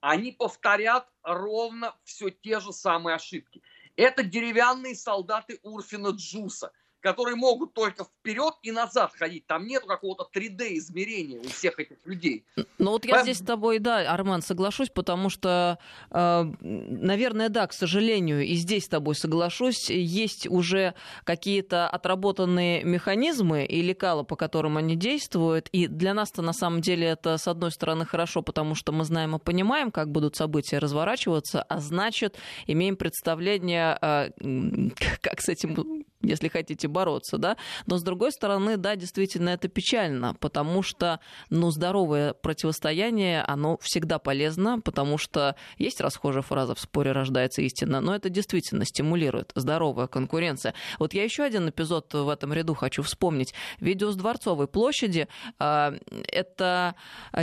они 0.00 0.32
повторят 0.32 1.08
ровно 1.22 1.94
все 2.04 2.30
те 2.30 2.60
же 2.60 2.72
самые 2.72 3.16
ошибки. 3.16 3.62
Это 3.96 4.22
деревянные 4.22 4.94
солдаты 4.94 5.58
Урфина 5.62 6.08
Джуса– 6.08 6.72
которые 7.00 7.36
могут 7.36 7.72
только 7.72 8.04
вперед 8.04 8.54
и 8.62 8.70
назад 8.70 9.12
ходить. 9.18 9.46
Там 9.46 9.66
нет 9.66 9.84
какого-то 9.84 10.28
3D-измерения 10.32 11.40
у 11.40 11.48
всех 11.48 11.78
этих 11.78 11.96
людей. 12.04 12.44
Ну 12.78 12.90
вот 12.90 13.04
я 13.04 13.16
По... 13.16 13.22
здесь 13.22 13.38
с 13.38 13.44
тобой, 13.44 13.78
да, 13.78 14.12
Арман, 14.12 14.42
соглашусь, 14.42 14.90
потому 14.90 15.30
что, 15.30 15.78
э, 16.10 16.42
наверное, 16.60 17.48
да, 17.48 17.66
к 17.66 17.72
сожалению, 17.72 18.44
и 18.44 18.54
здесь 18.54 18.84
с 18.84 18.88
тобой 18.88 19.14
соглашусь, 19.14 19.90
есть 19.90 20.46
уже 20.46 20.94
какие-то 21.24 21.88
отработанные 21.88 22.84
механизмы 22.84 23.64
и 23.64 23.80
лекала, 23.80 24.22
по 24.22 24.36
которым 24.36 24.76
они 24.76 24.96
действуют, 24.96 25.68
и 25.72 25.86
для 25.86 26.14
нас-то 26.14 26.42
на 26.42 26.52
самом 26.52 26.80
деле 26.80 27.06
это, 27.06 27.38
с 27.38 27.48
одной 27.48 27.70
стороны, 27.70 28.04
хорошо, 28.04 28.42
потому 28.42 28.74
что 28.74 28.92
мы 28.92 29.04
знаем 29.04 29.36
и 29.36 29.38
понимаем, 29.38 29.90
как 29.90 30.10
будут 30.10 30.36
события 30.36 30.78
разворачиваться, 30.78 31.62
а 31.62 31.80
значит, 31.80 32.36
имеем 32.66 32.96
представление, 32.96 33.98
э, 34.00 34.30
как 35.22 35.40
с 35.40 35.48
этим 35.48 36.04
если 36.22 36.48
хотите 36.48 36.86
бороться, 36.90 37.38
да. 37.38 37.56
Но 37.86 37.98
с 37.98 38.02
другой 38.02 38.32
стороны, 38.32 38.76
да, 38.76 38.96
действительно, 38.96 39.50
это 39.50 39.68
печально, 39.68 40.34
потому 40.34 40.82
что, 40.82 41.20
ну, 41.48 41.70
здоровое 41.70 42.34
противостояние, 42.34 43.42
оно 43.42 43.78
всегда 43.80 44.18
полезно, 44.18 44.80
потому 44.80 45.18
что 45.18 45.56
есть 45.78 46.00
расхожая 46.00 46.42
фраза 46.42 46.74
«в 46.74 46.80
споре 46.80 47.12
рождается 47.12 47.62
истина», 47.62 48.00
но 48.00 48.14
это 48.14 48.28
действительно 48.28 48.84
стимулирует 48.84 49.52
здоровая 49.54 50.06
конкуренция. 50.06 50.74
Вот 50.98 51.14
я 51.14 51.24
еще 51.24 51.42
один 51.42 51.68
эпизод 51.68 52.12
в 52.12 52.28
этом 52.28 52.52
ряду 52.52 52.74
хочу 52.74 53.02
вспомнить. 53.02 53.54
Видео 53.80 54.10
с 54.10 54.16
Дворцовой 54.16 54.68
площади 54.68 55.28
э,– 55.58 55.92
это 56.32 56.94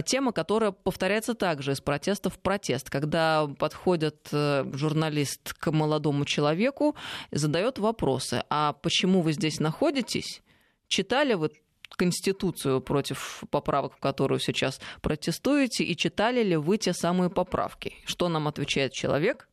тема, 0.05 0.31
которая 0.31 0.71
повторяется 0.71 1.33
также 1.33 1.71
из 1.71 1.81
протеста 1.81 2.29
в 2.29 2.39
протест, 2.39 2.89
когда 2.89 3.47
подходит 3.59 4.27
э, 4.31 4.65
журналист 4.73 5.53
к 5.53 5.71
молодому 5.71 6.25
человеку, 6.25 6.95
задает 7.31 7.79
вопросы, 7.79 8.43
а 8.49 8.73
почему 8.73 9.21
вы 9.21 9.33
здесь 9.37 9.59
находитесь, 9.59 10.41
читали 10.87 11.33
вы 11.35 11.51
Конституцию 11.95 12.81
против 12.81 13.43
поправок, 13.49 13.93
в 13.95 13.99
которую 13.99 14.39
сейчас 14.39 14.81
протестуете, 15.01 15.83
и 15.83 15.95
читали 15.95 16.43
ли 16.43 16.57
вы 16.57 16.77
те 16.77 16.93
самые 16.93 17.29
поправки? 17.29 17.95
Что 18.05 18.29
нам 18.29 18.47
отвечает 18.47 18.91
человек? 18.91 19.47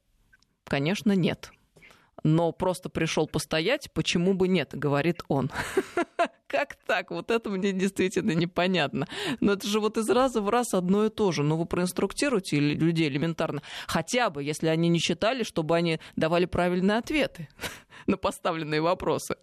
Конечно, 0.64 1.12
нет. 1.12 1.50
Но 2.22 2.52
просто 2.52 2.88
пришел 2.88 3.26
постоять, 3.26 3.92
почему 3.92 4.34
бы 4.34 4.48
нет, 4.48 4.70
говорит 4.72 5.22
он. 5.28 5.50
Как 6.46 6.76
так? 6.86 7.10
Вот 7.10 7.30
это 7.30 7.50
мне 7.50 7.72
действительно 7.72 8.30
непонятно. 8.30 9.08
Но 9.40 9.52
это 9.52 9.66
же 9.66 9.80
вот 9.80 9.98
из 9.98 10.08
раза 10.08 10.40
в 10.40 10.48
раз 10.48 10.72
одно 10.72 11.06
и 11.06 11.10
то 11.10 11.32
же. 11.32 11.42
Ну, 11.42 11.56
вы 11.56 11.66
проинструктируете 11.66 12.60
людей 12.60 13.08
элементарно. 13.08 13.60
Хотя 13.86 14.30
бы, 14.30 14.42
если 14.42 14.68
они 14.68 14.88
не 14.88 15.00
читали, 15.00 15.42
чтобы 15.42 15.76
они 15.76 15.98
давали 16.16 16.46
правильные 16.46 16.98
ответы. 16.98 17.48
на 18.06 18.16
поставленные 18.16 18.80
вопросы. 18.80 19.36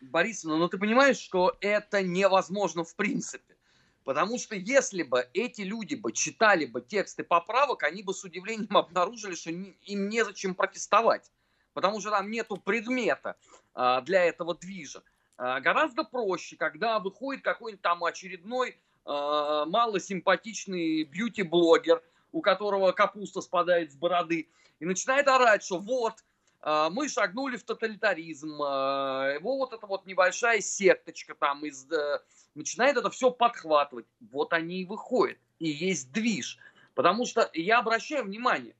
Борисовна, 0.00 0.56
но 0.56 0.64
ну 0.64 0.68
ты 0.68 0.78
понимаешь, 0.78 1.18
что 1.18 1.56
это 1.60 2.02
невозможно 2.02 2.84
в 2.84 2.94
принципе. 2.94 3.56
Потому 4.04 4.38
что 4.38 4.54
если 4.54 5.02
бы 5.02 5.28
эти 5.34 5.60
люди 5.60 5.94
бы 5.94 6.12
читали 6.12 6.64
бы 6.64 6.80
тексты 6.80 7.24
поправок, 7.24 7.82
они 7.82 8.02
бы 8.02 8.14
с 8.14 8.24
удивлением 8.24 8.76
обнаружили, 8.76 9.34
что 9.34 9.50
им 9.50 10.08
незачем 10.08 10.54
протестовать. 10.54 11.30
Потому 11.74 12.00
что 12.00 12.10
там 12.10 12.30
нету 12.30 12.56
предмета 12.56 13.36
а, 13.74 14.00
для 14.00 14.24
этого 14.24 14.54
движа. 14.54 15.02
А, 15.36 15.60
гораздо 15.60 16.04
проще, 16.04 16.56
когда 16.56 16.98
выходит 16.98 17.44
какой-нибудь 17.44 17.82
там 17.82 18.02
очередной 18.02 18.78
а, 19.04 19.66
малосимпатичный 19.66 21.04
бьюти-блогер, 21.04 22.02
у 22.32 22.40
которого 22.40 22.92
капуста 22.92 23.40
спадает 23.40 23.92
с 23.92 23.94
бороды, 23.94 24.48
и 24.80 24.84
начинает 24.84 25.28
орать, 25.28 25.62
что 25.62 25.78
вот, 25.78 26.24
мы 26.62 27.08
шагнули 27.08 27.56
в 27.56 27.62
тоталитаризм, 27.62 28.60
а, 28.60 29.32
его 29.34 29.58
вот 29.58 29.72
эта 29.72 29.86
вот 29.86 30.06
небольшая 30.06 30.60
секточка 30.60 31.34
там 31.34 31.64
из, 31.64 31.90
э, 31.90 32.20
начинает 32.54 32.96
это 32.96 33.10
все 33.10 33.30
подхватывать. 33.30 34.06
Вот 34.32 34.52
они 34.52 34.82
и 34.82 34.84
выходят, 34.84 35.38
и 35.60 35.68
есть 35.68 36.10
движ. 36.10 36.58
Потому 36.94 37.26
что 37.26 37.48
я 37.54 37.78
обращаю 37.78 38.24
внимание, 38.24 38.74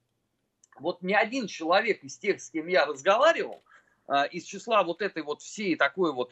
вот 0.80 1.02
ни 1.02 1.12
один 1.12 1.46
человек 1.46 2.02
из 2.02 2.18
тех, 2.18 2.40
с 2.40 2.50
кем 2.50 2.66
я 2.66 2.84
разговаривал, 2.84 3.62
а, 4.08 4.24
из 4.24 4.44
числа 4.44 4.82
вот 4.82 5.00
этой 5.00 5.22
вот 5.22 5.40
всей 5.40 5.76
такой 5.76 6.12
вот 6.12 6.30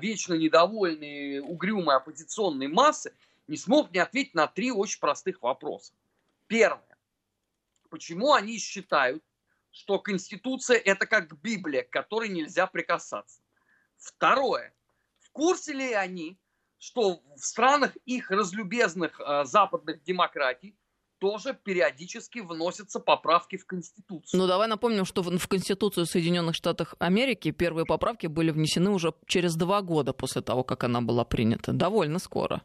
вечно 0.00 0.34
недовольной, 0.34 1.38
угрюмой 1.38 1.94
оппозиционной 1.94 2.66
массы, 2.66 3.14
не 3.46 3.56
смог 3.56 3.90
мне 3.90 4.02
ответить 4.02 4.34
на 4.34 4.48
три 4.48 4.72
очень 4.72 4.98
простых 4.98 5.42
вопроса. 5.42 5.92
Первое. 6.48 6.96
Почему 7.88 8.32
они 8.32 8.58
считают, 8.58 9.22
что 9.72 9.98
Конституция 9.98 10.78
это 10.78 11.06
как 11.06 11.40
Библия, 11.40 11.82
к 11.82 11.90
которой 11.90 12.28
нельзя 12.28 12.66
прикасаться. 12.66 13.40
Второе. 13.96 14.74
В 15.20 15.30
курсе 15.30 15.72
ли 15.72 15.92
они, 15.92 16.38
что 16.78 17.20
в 17.36 17.38
странах 17.38 17.96
их 18.06 18.30
разлюбезных 18.30 19.20
э, 19.20 19.44
западных 19.44 20.02
демократий 20.02 20.76
тоже 21.20 21.54
периодически 21.54 22.40
вносятся 22.40 22.98
поправки 22.98 23.56
в 23.56 23.66
Конституцию. 23.66 24.40
Ну, 24.40 24.46
давай 24.46 24.66
напомним, 24.66 25.04
что 25.04 25.22
в, 25.22 25.38
в 25.38 25.48
Конституцию 25.48 26.06
Соединенных 26.06 26.56
Штатов 26.56 26.94
Америки 26.98 27.50
первые 27.50 27.84
поправки 27.84 28.26
были 28.26 28.50
внесены 28.50 28.90
уже 28.90 29.12
через 29.26 29.54
два 29.54 29.82
года 29.82 30.14
после 30.14 30.40
того, 30.40 30.64
как 30.64 30.82
она 30.82 31.02
была 31.02 31.24
принята. 31.24 31.72
Довольно 31.72 32.18
скоро. 32.18 32.62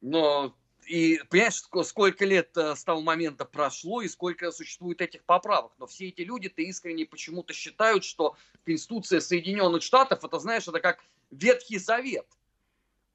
Но 0.00 0.54
и 0.90 1.22
понимаешь, 1.28 1.62
сколько 1.86 2.24
лет 2.24 2.56
э, 2.56 2.74
с 2.74 2.82
того 2.82 3.00
момента 3.00 3.44
прошло 3.44 4.02
и 4.02 4.08
сколько 4.08 4.50
существует 4.50 5.00
этих 5.00 5.22
поправок. 5.22 5.70
Но 5.78 5.86
все 5.86 6.08
эти 6.08 6.22
люди-то 6.22 6.62
искренне 6.62 7.06
почему-то 7.06 7.52
считают, 7.52 8.02
что 8.02 8.36
Конституция 8.64 9.20
Соединенных 9.20 9.84
Штатов, 9.84 10.24
это, 10.24 10.40
знаешь, 10.40 10.66
это 10.66 10.80
как 10.80 10.98
Ветхий 11.30 11.78
Завет. 11.78 12.26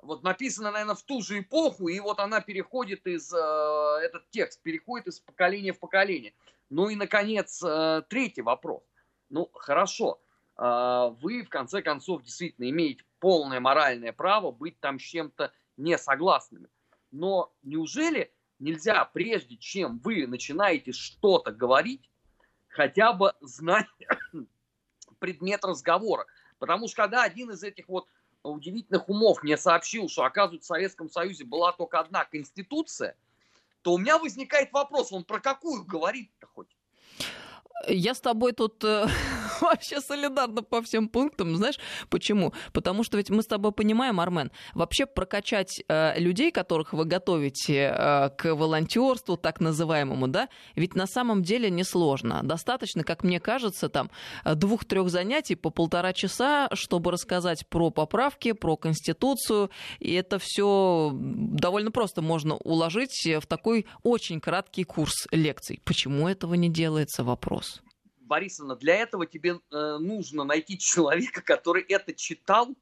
Вот 0.02 0.24
написано, 0.24 0.72
наверное, 0.72 0.96
в 0.96 1.04
ту 1.04 1.22
же 1.22 1.42
эпоху, 1.42 1.90
и 1.90 2.00
вот 2.00 2.22
она 2.22 2.40
переходит 2.40 3.06
из, 3.08 3.34
э, 3.34 4.00
этот 4.04 4.30
текст 4.30 4.62
переходит 4.62 5.08
из 5.08 5.20
поколения 5.20 5.74
в 5.74 5.80
поколение. 5.80 6.34
Ну 6.70 6.88
и, 6.88 6.96
наконец, 6.96 7.62
э, 7.62 8.04
третий 8.08 8.42
вопрос. 8.42 8.84
Ну, 9.30 9.50
хорошо, 9.54 10.22
вы, 10.58 11.44
в 11.44 11.50
конце 11.50 11.82
концов, 11.82 12.24
действительно 12.24 12.70
имеете 12.70 13.04
полное 13.20 13.60
моральное 13.60 14.14
право 14.14 14.52
быть 14.52 14.80
там 14.80 15.00
с 15.00 15.02
чем-то 15.02 15.52
не 15.76 15.98
согласными. 15.98 16.70
Но 17.16 17.54
неужели 17.64 18.34
нельзя, 18.60 19.06
прежде 19.06 19.56
чем 19.56 20.00
вы 20.00 20.28
начинаете 20.28 20.92
что-то 20.92 21.54
говорить, 21.54 22.10
хотя 22.68 23.14
бы 23.14 23.34
знать 23.40 23.88
предмет 25.20 25.64
разговора? 25.64 26.26
Потому 26.60 26.90
что 26.90 26.98
когда 26.98 27.24
один 27.24 27.52
из 27.52 27.64
этих 27.64 27.88
вот 27.88 28.06
удивительных 28.44 29.08
умов 29.08 29.44
мне 29.44 29.56
сообщил, 29.56 30.10
что, 30.10 30.26
оказывается, 30.26 30.66
в 30.66 30.76
Советском 30.76 31.10
Союзе 31.10 31.46
была 31.46 31.72
только 31.72 32.02
одна 32.02 32.26
конституция, 32.26 33.16
то 33.82 33.94
у 33.94 33.98
меня 33.98 34.20
возникает 34.20 34.74
вопрос, 34.74 35.14
он 35.14 35.24
про 35.24 35.40
какую 35.40 35.86
говорит-то 35.86 36.48
хоть? 36.48 36.76
Я 37.88 38.14
с 38.14 38.20
тобой 38.20 38.52
тут 38.52 38.84
э, 38.84 39.08
вообще 39.62 40.02
солидарна 40.02 40.64
по 40.64 40.82
всем 40.82 41.08
пунктам. 41.08 41.56
Знаешь, 41.56 41.80
почему? 42.10 42.54
Потому 42.74 43.04
что 43.04 43.18
ведь 43.18 43.30
мы 43.30 43.42
с 43.42 43.48
тобой 43.48 43.72
понимаем, 43.72 44.20
Армен, 44.20 44.52
вообще 44.74 45.06
прокачать 45.06 45.84
э, 45.88 46.20
людей, 46.20 46.52
которых 46.52 46.94
вы 46.94 47.06
готовите 47.06 47.94
э, 47.96 48.30
к 48.38 48.56
волонтерству, 48.56 49.38
так 49.38 49.60
называемому, 49.60 50.28
да, 50.28 50.50
ведь 50.76 50.96
на 50.96 51.08
самом 51.08 51.44
деле 51.44 51.70
несложно. 51.70 52.42
Достаточно, 52.44 53.04
как 53.04 53.24
мне 53.24 53.40
кажется, 53.40 53.90
там 53.90 54.10
двух-трех 54.46 55.10
занятий 55.10 55.56
по 55.56 55.70
полтора 55.70 56.14
часа, 56.14 56.70
чтобы 56.74 57.12
рассказать 57.12 57.68
про 57.68 57.90
поправки, 57.90 58.52
про 58.54 58.78
Конституцию. 58.78 59.70
И 60.00 60.14
это 60.14 60.40
все 60.40 61.12
довольно 61.14 61.92
просто 61.92 62.22
можно 62.22 62.56
уложить 62.56 63.26
в 63.26 63.46
такой 63.48 63.86
очень 64.04 64.40
краткий 64.40 64.84
курс 64.84 65.28
лекций. 65.32 65.82
Почему 65.84 66.28
этого 66.28 66.54
не 66.56 66.70
делается? 66.70 67.24
Вопрос. 67.24 67.82
Борисовна, 68.26 68.76
для 68.76 68.96
этого 68.96 69.26
тебе 69.26 69.60
э, 69.72 69.98
нужно 70.00 70.44
найти 70.44 70.78
человека, 70.78 71.42
который 71.42 71.84
это 71.84 72.14
читал 72.14 72.76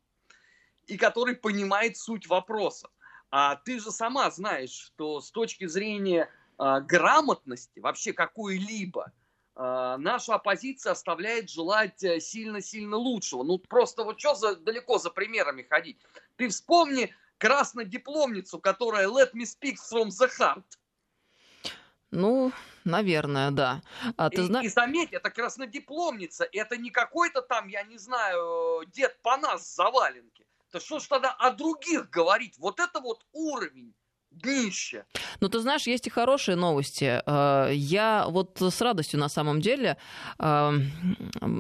и 0.87 0.97
который 0.97 1.35
понимает 1.35 1.97
суть 1.97 2.27
вопроса. 2.27 2.89
А 3.31 3.55
ты 3.55 3.79
же 3.79 3.91
сама 3.91 4.29
знаешь, 4.31 4.71
что 4.71 5.19
с 5.21 5.31
точки 5.31 5.65
зрения 5.65 6.29
э, 6.59 6.81
грамотности, 6.81 7.79
вообще 7.79 8.13
какой-либо, 8.13 9.11
э, 9.55 9.95
наша 9.97 10.35
оппозиция 10.35 10.91
оставляет 10.91 11.49
желать 11.49 12.03
э, 12.03 12.19
сильно-сильно 12.19 12.95
лучшего. 12.95 13.43
Ну, 13.43 13.57
просто 13.57 14.03
вот 14.03 14.19
что 14.19 14.35
за, 14.35 14.55
далеко 14.55 14.97
за 14.99 15.09
примерами 15.09 15.63
ходить? 15.63 15.97
Ты 16.35 16.49
вспомни 16.49 17.13
краснодипломницу, 17.37 18.59
которая 18.59 19.07
«Let 19.07 19.33
me 19.33 19.45
speak 19.45 19.75
from 19.91 20.09
the 20.09 20.29
heart». 20.39 20.63
Ну, 22.13 22.51
наверное, 22.83 23.51
да. 23.51 23.81
А 24.17 24.29
ты 24.29 24.41
и, 24.41 24.45
зна... 24.45 24.61
и 24.61 24.67
заметь, 24.67 25.13
это 25.13 25.31
краснодипломница, 25.31 26.47
это 26.51 26.77
не 26.77 26.91
какой-то 26.91 27.41
там, 27.41 27.67
я 27.67 27.83
не 27.83 27.97
знаю, 27.97 28.85
дед 28.87 29.19
по 29.21 29.37
нас 29.37 29.75
заваленки. 29.75 30.45
Да 30.71 30.79
что 30.79 30.99
ж 30.99 31.07
тогда 31.07 31.31
о 31.31 31.51
других 31.51 32.09
говорить? 32.09 32.57
Вот 32.57 32.79
это 32.79 32.99
вот 32.99 33.25
уровень 33.31 33.93
днище. 34.41 35.05
Ну, 35.39 35.49
ты 35.49 35.59
знаешь, 35.59 35.87
есть 35.87 36.07
и 36.07 36.09
хорошие 36.09 36.55
новости. 36.55 37.21
Э, 37.25 37.69
я 37.73 38.25
вот 38.29 38.61
с 38.61 38.81
радостью 38.81 39.19
на 39.19 39.29
самом 39.29 39.61
деле 39.61 39.97
э, 40.39 40.71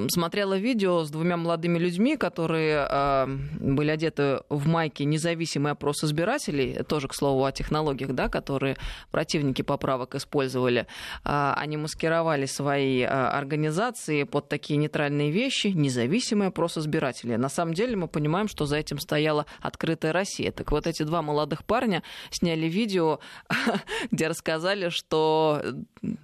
смотрела 0.09 0.57
видео 0.57 1.03
с 1.03 1.09
двумя 1.09 1.37
молодыми 1.37 1.77
людьми, 1.77 2.17
которые 2.17 2.87
э, 2.89 3.27
были 3.59 3.91
одеты 3.91 4.41
в 4.49 4.67
майки 4.67 5.03
«Независимый 5.03 5.71
опрос 5.71 6.03
избирателей», 6.03 6.83
тоже, 6.83 7.07
к 7.07 7.13
слову, 7.13 7.45
о 7.45 7.51
технологиях, 7.51 8.11
да, 8.11 8.29
которые 8.29 8.77
противники 9.11 9.61
поправок 9.61 10.15
использовали. 10.15 10.87
Они 11.23 11.77
маскировали 11.77 12.45
свои 12.45 13.01
организации 13.01 14.23
под 14.23 14.49
такие 14.49 14.77
нейтральные 14.77 15.31
вещи, 15.31 15.67
независимый 15.67 16.47
опрос 16.47 16.77
избирателей. 16.77 17.37
На 17.37 17.49
самом 17.49 17.73
деле 17.73 17.95
мы 17.95 18.07
понимаем, 18.07 18.47
что 18.47 18.65
за 18.65 18.77
этим 18.77 18.99
стояла 18.99 19.45
открытая 19.61 20.13
Россия. 20.13 20.51
Так 20.51 20.71
вот 20.71 20.87
эти 20.87 21.03
два 21.03 21.21
молодых 21.21 21.63
парня 21.63 22.03
сняли 22.31 22.62
сняли 22.63 22.69
видео, 22.69 23.19
где 24.11 24.27
рассказали, 24.27 24.89
что 24.89 25.61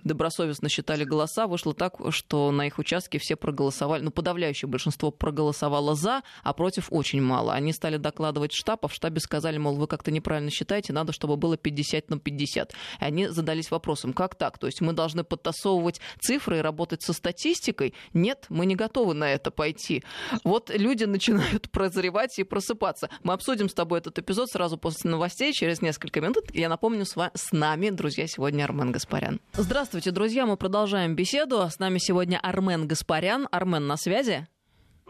добросовестно 0.03 0.69
считали 0.69 1.03
голоса. 1.03 1.47
Вышло 1.47 1.73
так, 1.73 1.95
что 2.09 2.51
на 2.51 2.67
их 2.67 2.79
участке 2.79 3.19
все 3.19 3.35
проголосовали, 3.35 4.03
ну, 4.03 4.11
подавляющее 4.11 4.69
большинство 4.69 5.11
проголосовало 5.11 5.95
за, 5.95 6.21
а 6.43 6.53
против 6.53 6.87
очень 6.91 7.21
мало. 7.21 7.53
Они 7.53 7.73
стали 7.73 7.97
докладывать 7.97 8.51
в 8.51 8.57
штаб, 8.57 8.85
а 8.85 8.87
в 8.87 8.93
штабе 8.93 9.19
сказали, 9.19 9.57
мол, 9.57 9.75
вы 9.75 9.87
как-то 9.87 10.11
неправильно 10.11 10.51
считаете, 10.51 10.93
надо, 10.93 11.13
чтобы 11.13 11.37
было 11.37 11.57
50 11.57 12.09
на 12.09 12.19
50. 12.19 12.71
И 12.71 12.75
они 12.99 13.27
задались 13.27 13.71
вопросом, 13.71 14.13
как 14.13 14.35
так? 14.35 14.57
То 14.57 14.67
есть 14.67 14.81
мы 14.81 14.93
должны 14.93 15.23
подтасовывать 15.23 16.01
цифры 16.19 16.57
и 16.57 16.61
работать 16.61 17.01
со 17.01 17.13
статистикой? 17.13 17.93
Нет, 18.13 18.45
мы 18.49 18.65
не 18.65 18.75
готовы 18.75 19.13
на 19.13 19.31
это 19.31 19.51
пойти. 19.51 20.03
Вот 20.43 20.69
люди 20.69 21.05
начинают 21.05 21.69
прозревать 21.71 22.37
и 22.39 22.43
просыпаться. 22.43 23.09
Мы 23.23 23.33
обсудим 23.33 23.69
с 23.69 23.73
тобой 23.73 23.99
этот 23.99 24.19
эпизод 24.19 24.49
сразу 24.49 24.77
после 24.77 25.09
новостей, 25.09 25.53
через 25.53 25.81
несколько 25.81 26.21
минут 26.21 26.28
минут. 26.29 26.45
Я 26.53 26.69
напомню, 26.69 27.05
с, 27.05 27.15
вами, 27.15 27.31
с 27.33 27.51
нами, 27.51 27.89
друзья, 27.89 28.27
сегодня 28.27 28.63
Армен 28.63 28.91
Гаспарян. 28.91 29.39
Здравствуйте, 29.53 30.11
друзья, 30.11 30.45
мы 30.45 30.57
продолжаем 30.57 31.15
беседу. 31.15 31.67
С 31.69 31.79
нами 31.79 31.97
сегодня 31.97 32.39
Армен 32.41 32.87
Гаспарян. 32.87 33.47
Армен, 33.51 33.87
на 33.87 33.97
связи? 33.97 34.47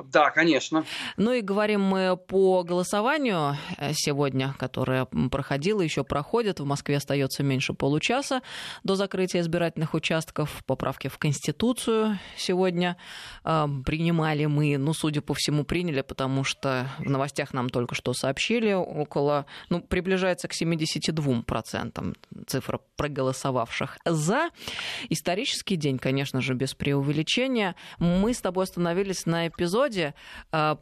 Да, 0.03 0.31
конечно. 0.31 0.85
Ну 1.17 1.33
и 1.33 1.41
говорим 1.41 1.81
мы 1.81 2.15
по 2.15 2.63
голосованию 2.63 3.57
э, 3.77 3.91
сегодня, 3.93 4.55
которое 4.57 5.05
проходило, 5.05 5.81
еще 5.81 6.03
проходит. 6.03 6.59
В 6.59 6.65
Москве 6.65 6.97
остается 6.97 7.43
меньше 7.43 7.73
получаса 7.73 8.41
до 8.83 8.95
закрытия 8.95 9.41
избирательных 9.41 9.93
участков. 9.93 10.63
Поправки 10.65 11.09
в 11.09 11.17
Конституцию 11.17 12.17
сегодня 12.37 12.97
э, 13.43 13.67
принимали 13.85 14.45
мы. 14.45 14.77
Ну, 14.77 14.93
судя 14.93 15.21
по 15.21 15.33
всему, 15.33 15.63
приняли, 15.65 16.01
потому 16.01 16.43
что 16.43 16.87
в 16.99 17.09
новостях 17.09 17.53
нам 17.53 17.69
только 17.69 17.95
что 17.95 18.13
сообщили, 18.13 18.73
около, 18.73 19.45
ну, 19.69 19.81
приближается 19.81 20.47
к 20.47 20.53
72% 20.53 22.17
цифра 22.47 22.79
проголосовавших 22.95 23.97
за. 24.05 24.49
Исторический 25.09 25.75
день, 25.75 25.97
конечно 25.97 26.41
же, 26.41 26.53
без 26.53 26.73
преувеличения. 26.73 27.75
Мы 27.97 28.33
с 28.33 28.41
тобой 28.41 28.63
остановились 28.63 29.25
на 29.25 29.47
эпизоде, 29.47 29.88
эпизоде, 29.89 30.13
а, 30.51 30.77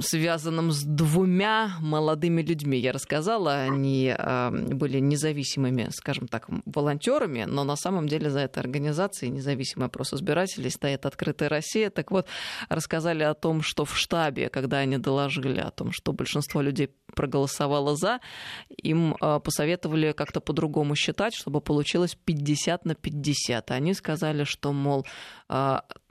связанном 0.00 0.72
с 0.72 0.82
двумя 0.82 1.72
молодыми 1.80 2.42
людьми. 2.42 2.78
Я 2.78 2.92
рассказала, 2.92 3.54
они 3.54 4.14
а, 4.16 4.50
были 4.50 4.98
независимыми, 4.98 5.88
скажем 5.90 6.28
так, 6.28 6.48
волонтерами, 6.64 7.44
но 7.44 7.64
на 7.64 7.76
самом 7.76 8.08
деле 8.08 8.30
за 8.30 8.40
этой 8.40 8.60
организацией 8.60 9.30
независимый 9.30 9.86
опрос 9.86 10.14
избирателей 10.14 10.70
стоит 10.70 11.06
«Открытая 11.06 11.48
Россия». 11.48 11.90
Так 11.90 12.10
вот, 12.10 12.26
рассказали 12.68 13.22
о 13.22 13.34
том, 13.34 13.62
что 13.62 13.84
в 13.84 13.96
штабе, 13.96 14.48
когда 14.48 14.78
они 14.78 14.98
доложили 14.98 15.60
о 15.60 15.70
том, 15.70 15.92
что 15.92 16.12
большинство 16.12 16.62
людей 16.62 16.90
проголосовало 17.14 17.96
«за», 17.96 18.20
им 18.82 19.16
а, 19.20 19.38
посоветовали 19.40 20.12
как-то 20.12 20.40
по-другому 20.40 20.94
считать, 20.94 21.34
чтобы 21.34 21.60
получилось 21.60 22.16
50 22.24 22.84
на 22.84 22.94
50. 22.94 23.70
Они 23.70 23.94
сказали, 23.94 24.44
что, 24.44 24.72
мол, 24.72 25.06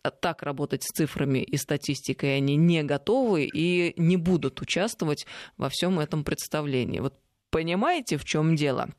так 0.10 0.42
работать 0.44 0.84
с 0.84 0.88
цифрами 0.88 1.40
и 1.40 1.58
статистикой 1.58 2.38
они 2.38 2.56
не 2.56 2.84
готовы 2.84 3.46
и 3.46 3.94
не 4.00 4.18
будут 4.18 4.62
участвовать 4.62 5.26
во 5.58 5.70
всем 5.70 6.00
этом 6.00 6.24
представлении. 6.24 7.00
Вот 7.00 7.16
понимаете, 7.50 8.18
в 8.18 8.26
чем 8.26 8.56
дело? 8.56 8.90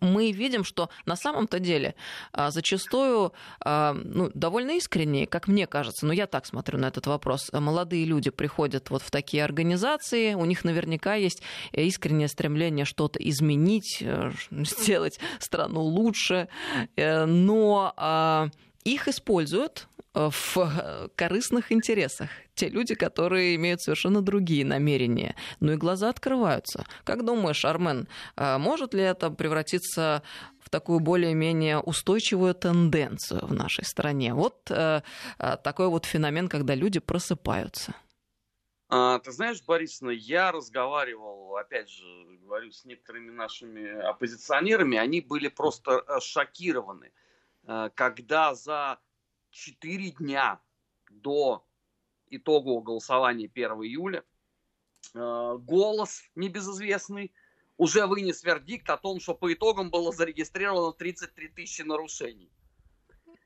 мы 0.00 0.32
видим, 0.32 0.64
что 0.64 0.90
на 1.06 1.16
самом-то 1.16 1.58
деле 1.58 1.94
а, 2.32 2.50
зачастую 2.50 3.32
а, 3.60 3.94
ну, 3.94 4.30
довольно 4.34 4.72
искренне, 4.72 5.26
как 5.26 5.48
мне 5.48 5.66
кажется, 5.66 6.06
но 6.06 6.12
я 6.12 6.26
так 6.26 6.46
смотрю 6.46 6.78
на 6.78 6.86
этот 6.86 7.06
вопрос, 7.06 7.50
молодые 7.52 8.04
люди 8.04 8.30
приходят 8.30 8.90
вот 8.90 9.02
в 9.02 9.10
такие 9.10 9.44
организации, 9.44 10.34
у 10.34 10.44
них 10.44 10.64
наверняка 10.64 11.14
есть 11.14 11.42
искреннее 11.72 12.28
стремление 12.28 12.84
что-то 12.84 13.18
изменить, 13.18 13.98
э, 14.02 14.30
сделать 14.50 15.18
страну 15.38 15.80
лучше, 15.80 16.48
э, 16.96 17.24
но 17.24 17.92
а, 17.96 18.48
их 18.84 19.08
используют 19.08 19.88
Э, 20.18 20.30
в 20.30 20.56
э, 20.56 21.08
корыстных 21.14 21.70
интересах. 21.70 22.28
Те 22.54 22.68
люди, 22.68 22.94
которые 22.94 23.54
имеют 23.54 23.82
совершенно 23.82 24.20
другие 24.20 24.64
намерения. 24.64 25.36
Ну 25.60 25.72
и 25.72 25.76
глаза 25.76 26.08
открываются. 26.08 26.86
Как 27.04 27.24
думаешь, 27.24 27.64
Армен, 27.64 28.08
э, 28.36 28.58
может 28.58 28.94
ли 28.94 29.02
это 29.02 29.30
превратиться 29.30 30.22
в 30.60 30.70
такую 30.70 31.00
более-менее 31.00 31.78
устойчивую 31.78 32.54
тенденцию 32.54 33.46
в 33.46 33.54
нашей 33.54 33.84
стране? 33.84 34.34
Вот 34.34 34.64
такой 34.64 35.88
вот 35.88 36.04
феномен, 36.04 36.48
когда 36.48 36.74
люди 36.74 37.00
просыпаются. 37.00 37.94
А, 38.90 39.18
ты 39.18 39.32
знаешь, 39.32 39.62
Борисовна, 39.62 40.10
я 40.10 40.52
разговаривал, 40.52 41.56
опять 41.56 41.88
же, 41.88 42.04
говорю 42.42 42.70
с 42.70 42.84
некоторыми 42.84 43.30
нашими 43.30 44.00
оппозиционерами, 44.10 44.98
они 44.98 45.22
были 45.22 45.48
просто 45.48 46.04
шокированы, 46.20 47.12
когда 47.94 48.54
за 48.54 48.98
4 49.50 50.10
дня 50.12 50.60
до 51.10 51.66
итогового 52.30 52.80
голосования 52.80 53.50
1 53.52 53.70
июля 53.84 54.24
э, 55.14 55.56
голос 55.60 56.22
небезызвестный 56.34 57.32
уже 57.76 58.06
вынес 58.06 58.42
вердикт 58.42 58.88
о 58.90 58.96
том, 58.96 59.20
что 59.20 59.34
по 59.34 59.52
итогам 59.52 59.90
было 59.90 60.12
зарегистрировано 60.12 60.92
33 60.92 61.48
тысячи 61.48 61.82
нарушений. 61.82 62.50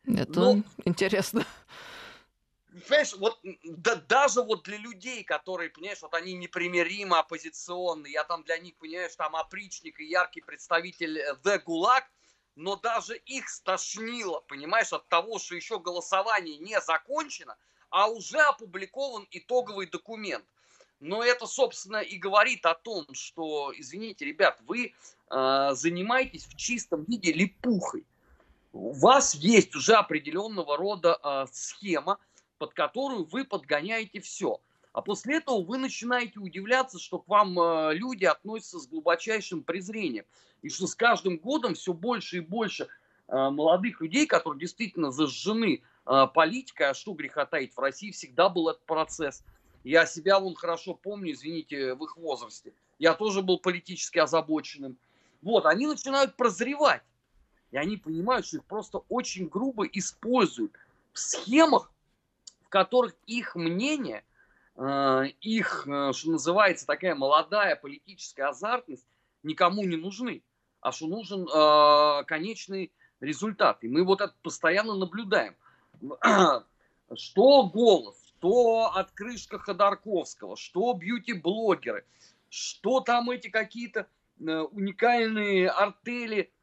Это 0.05 0.41
ну, 0.41 0.65
интересно. 0.85 1.45
Понимаешь, 2.89 3.15
вот 3.15 3.39
да, 3.65 3.97
даже 3.97 4.43
вот 4.43 4.65
для 4.65 4.79
людей, 4.79 5.23
которые, 5.25 5.69
понимаешь, 5.69 6.01
вот 6.01 6.15
они 6.15 6.33
непримиримо 6.33 7.19
оппозиционные, 7.19 8.13
я 8.13 8.25
там 8.25 8.43
для 8.45 8.59
них, 8.59 8.77
понимаешь, 8.77 9.15
там 9.15 9.37
опричник 9.37 10.01
и 10.01 10.05
яркий 10.05 10.41
представитель 10.41 11.19
The 11.45 11.63
Gulag– 11.65 12.05
но 12.57 12.77
даже 12.77 13.17
их 13.17 13.49
стошнило, 13.49 14.41
понимаешь, 14.41 14.93
от 14.93 15.09
того, 15.09 15.39
что 15.39 15.55
еще 15.55 15.79
голосование 15.79 16.59
не 16.59 16.81
закончено, 16.81 17.57
а 17.91 18.09
уже 18.09 18.39
опубликован 18.39 19.27
итоговый 19.31 19.87
документ. 19.87 20.45
Но 21.01 21.25
это, 21.25 21.47
собственно, 21.47 21.97
и 21.97 22.17
говорит 22.17 22.65
о 22.65 22.75
том, 22.75 23.07
что, 23.13 23.73
извините, 23.77 24.25
ребят, 24.25 24.61
вы 24.67 24.93
э, 25.31 25.71
занимаетесь 25.73 26.45
в 26.47 26.57
чистом 26.57 27.05
виде 27.05 27.33
липухой. 27.33 28.05
у 28.73 28.93
вас 28.93 29.35
есть 29.35 29.75
уже 29.75 29.95
определенного 29.95 30.77
рода 30.77 31.19
э, 31.23 31.47
схема, 31.53 32.19
под 32.59 32.75
которую 32.75 33.25
вы 33.25 33.45
подгоняете 33.45 34.21
все. 34.21 34.61
А 34.93 35.01
после 35.01 35.37
этого 35.39 35.63
вы 35.63 35.79
начинаете 35.79 36.39
удивляться, 36.39 36.99
что 36.99 37.19
к 37.19 37.29
вам 37.29 37.59
э, 37.59 37.95
люди 37.95 38.25
относятся 38.25 38.79
с 38.79 38.87
глубочайшим 38.87 39.63
презрением. 39.63 40.27
И 40.61 40.69
что 40.69 40.87
с 40.87 40.95
каждым 40.95 41.39
годом 41.39 41.75
все 41.75 41.95
больше 41.95 42.39
и 42.39 42.41
больше 42.41 42.89
э, 43.29 43.51
молодых 43.51 44.01
людей, 44.03 44.27
которые 44.27 44.61
действительно 44.61 45.11
зажжены 45.11 45.83
э, 46.07 46.27
политикой, 46.35 46.91
а 46.91 46.95
что 46.95 47.15
греха 47.15 47.47
таить, 47.47 47.75
в 47.75 47.79
России 47.79 48.11
всегда 48.11 48.51
был 48.51 48.69
этот 48.69 48.85
процесс. 48.85 49.43
Я 49.83 50.05
себя 50.05 50.39
вон 50.39 50.55
хорошо 50.55 50.95
помню, 50.95 51.33
извините, 51.33 51.95
в 51.95 52.05
их 52.05 52.17
возрасте. 52.17 52.73
Я 52.99 53.15
тоже 53.15 53.43
был 53.43 53.59
политически 53.59 54.19
озабоченным. 54.19 54.97
Вот, 55.41 55.67
они 55.67 55.87
начинают 55.87 56.37
прозревать. 56.37 57.03
И 57.73 57.79
они 57.79 57.97
понимают, 57.97 58.47
что 58.47 58.59
их 58.59 58.65
просто 58.65 58.99
очень 59.09 59.49
грубо 59.49 59.85
используют 59.87 60.73
в 61.13 61.19
схемах, 61.19 61.91
в 62.61 62.69
которых 62.69 63.17
их 63.27 63.57
мнение, 63.57 64.23
их, 64.77 65.87
э, 65.87 66.13
что 66.13 66.31
называется, 66.31 66.87
такая 66.87 67.15
молодая 67.15 67.77
политическая 67.77 68.45
азартность 68.45 69.07
никому 69.43 69.85
не 69.85 69.97
нужны, 69.97 70.43
а 70.81 70.93
что 70.93 71.07
нужен 71.07 71.47
э, 71.47 72.25
конечный 72.25 72.93
результат. 73.21 73.85
И 73.85 73.89
мы 73.89 74.05
вот 74.05 74.21
это 74.21 74.35
постоянно 74.43 74.95
наблюдаем. 74.95 75.55
Что 77.15 77.67
голос, 77.67 78.17
что 78.39 78.91
открышка 78.95 79.59
Ходорковского, 79.59 80.57
что 80.57 80.95
бьюти-блогеры, 80.95 82.07
что 82.49 83.01
там 83.01 83.29
эти 83.29 83.49
какие-то 83.49 84.07
уникальные 84.39 85.69
артели 85.69 86.51
Э, 86.51 86.62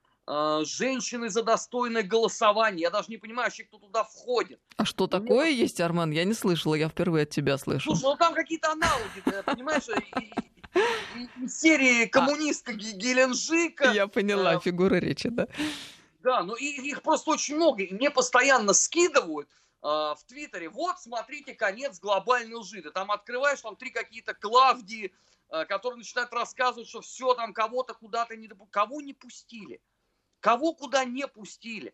женщины 0.63 1.29
за 1.29 1.41
достойное 1.41 2.03
голосование. 2.03 2.83
Я 2.83 2.89
даже 2.91 3.09
не 3.09 3.17
понимаю, 3.17 3.47
вообще, 3.47 3.63
кто 3.63 3.79
туда 3.79 4.03
входит. 4.03 4.59
А 4.77 4.85
что 4.85 5.07
такое 5.07 5.47
Мне... 5.47 5.55
есть, 5.55 5.81
Армен? 5.81 6.11
Я 6.11 6.23
не 6.23 6.33
слышала, 6.33 6.75
я 6.75 6.87
впервые 6.87 7.23
от 7.23 7.31
тебя 7.31 7.57
слышу. 7.57 7.95
Слушай, 7.95 8.03
ну 8.03 8.15
там 8.15 8.33
какие-то 8.33 8.71
аналоги, 8.71 9.21
понимаешь? 9.45 9.85
серии 11.47 12.05
а. 12.05 12.09
коммунистка 12.09 12.73
Геленджика. 12.73 13.91
Я 13.91 14.07
поняла, 14.07 14.55
э, 14.55 14.59
фигура 14.59 14.95
речи, 14.95 15.29
да. 15.29 15.47
Да, 16.19 16.43
но 16.43 16.55
их 16.55 17.01
просто 17.01 17.31
очень 17.31 17.55
много. 17.55 17.83
И 17.83 17.93
мне 17.93 18.11
постоянно 18.11 18.73
скидывают 18.73 19.49
э, 19.81 19.87
в 19.87 20.19
Твиттере, 20.27 20.69
вот, 20.69 20.99
смотрите, 20.99 21.55
конец 21.55 21.99
глобальной 21.99 22.55
лжи. 22.55 22.81
Ты 22.81 22.91
там 22.91 23.09
открываешь, 23.09 23.61
там 23.61 23.75
три 23.75 23.89
какие-то 23.89 24.33
Клавдии, 24.33 25.13
которые 25.67 25.97
начинают 25.97 26.31
рассказывать, 26.31 26.87
что 26.87 27.01
все 27.01 27.33
там 27.33 27.53
кого-то 27.53 27.95
куда-то 27.95 28.35
не 28.35 28.47
допустили. 28.47 28.71
Кого 28.71 29.01
не 29.01 29.13
пустили? 29.15 29.81
Кого 30.39 30.73
куда 30.73 31.05
не 31.05 31.27
пустили. 31.27 31.93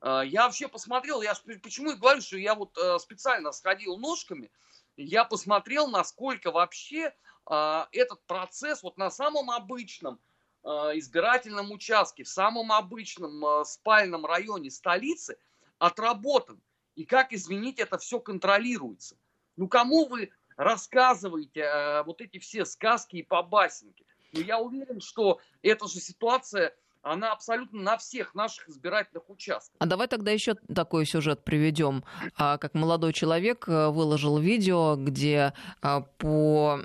А, 0.00 0.22
я 0.22 0.44
вообще 0.44 0.68
посмотрел, 0.68 1.22
я 1.22 1.34
почему 1.62 1.92
и 1.92 1.96
говорю, 1.96 2.20
что 2.20 2.38
я 2.38 2.54
вот 2.54 2.76
э, 2.78 2.98
специально 2.98 3.52
сходил 3.52 3.96
ножками, 3.98 4.50
я 4.96 5.24
посмотрел, 5.24 5.88
насколько 5.88 6.50
вообще 6.50 7.14
а, 7.46 7.88
этот 7.92 8.22
процесс 8.26 8.82
вот 8.82 8.96
на 8.98 9.10
самом 9.10 9.50
обычном 9.50 10.20
а, 10.62 10.96
избирательном 10.98 11.72
участке, 11.72 12.24
в 12.24 12.28
самом 12.28 12.72
обычном 12.72 13.64
спальном 13.64 14.26
районе 14.26 14.70
столицы 14.70 15.38
отработан. 15.78 16.60
И 16.96 17.04
как, 17.04 17.32
извините, 17.32 17.82
это 17.82 17.98
все 17.98 18.20
контролируется. 18.20 19.16
Ну, 19.56 19.68
кому 19.68 20.06
вы 20.06 20.30
рассказываете 20.56 21.60
э, 21.60 22.02
вот 22.02 22.20
эти 22.20 22.38
все 22.38 22.64
сказки 22.64 23.16
и 23.16 23.22
побасенки? 23.22 24.04
Ну, 24.32 24.40
я 24.40 24.58
уверен, 24.58 25.00
что 25.00 25.40
эта 25.62 25.88
же 25.88 26.00
ситуация 26.00 26.74
она 27.02 27.32
абсолютно 27.32 27.80
на 27.80 27.96
всех 27.98 28.34
наших 28.34 28.68
избирательных 28.68 29.28
участках. 29.28 29.76
А 29.78 29.86
давай 29.86 30.06
тогда 30.08 30.30
еще 30.30 30.54
такой 30.74 31.06
сюжет 31.06 31.44
приведем. 31.44 32.04
А, 32.36 32.58
как 32.58 32.74
молодой 32.74 33.12
человек 33.12 33.68
э, 33.68 33.88
выложил 33.88 34.38
видео, 34.38 34.96
где 34.96 35.52
а, 35.82 36.00
по 36.00 36.80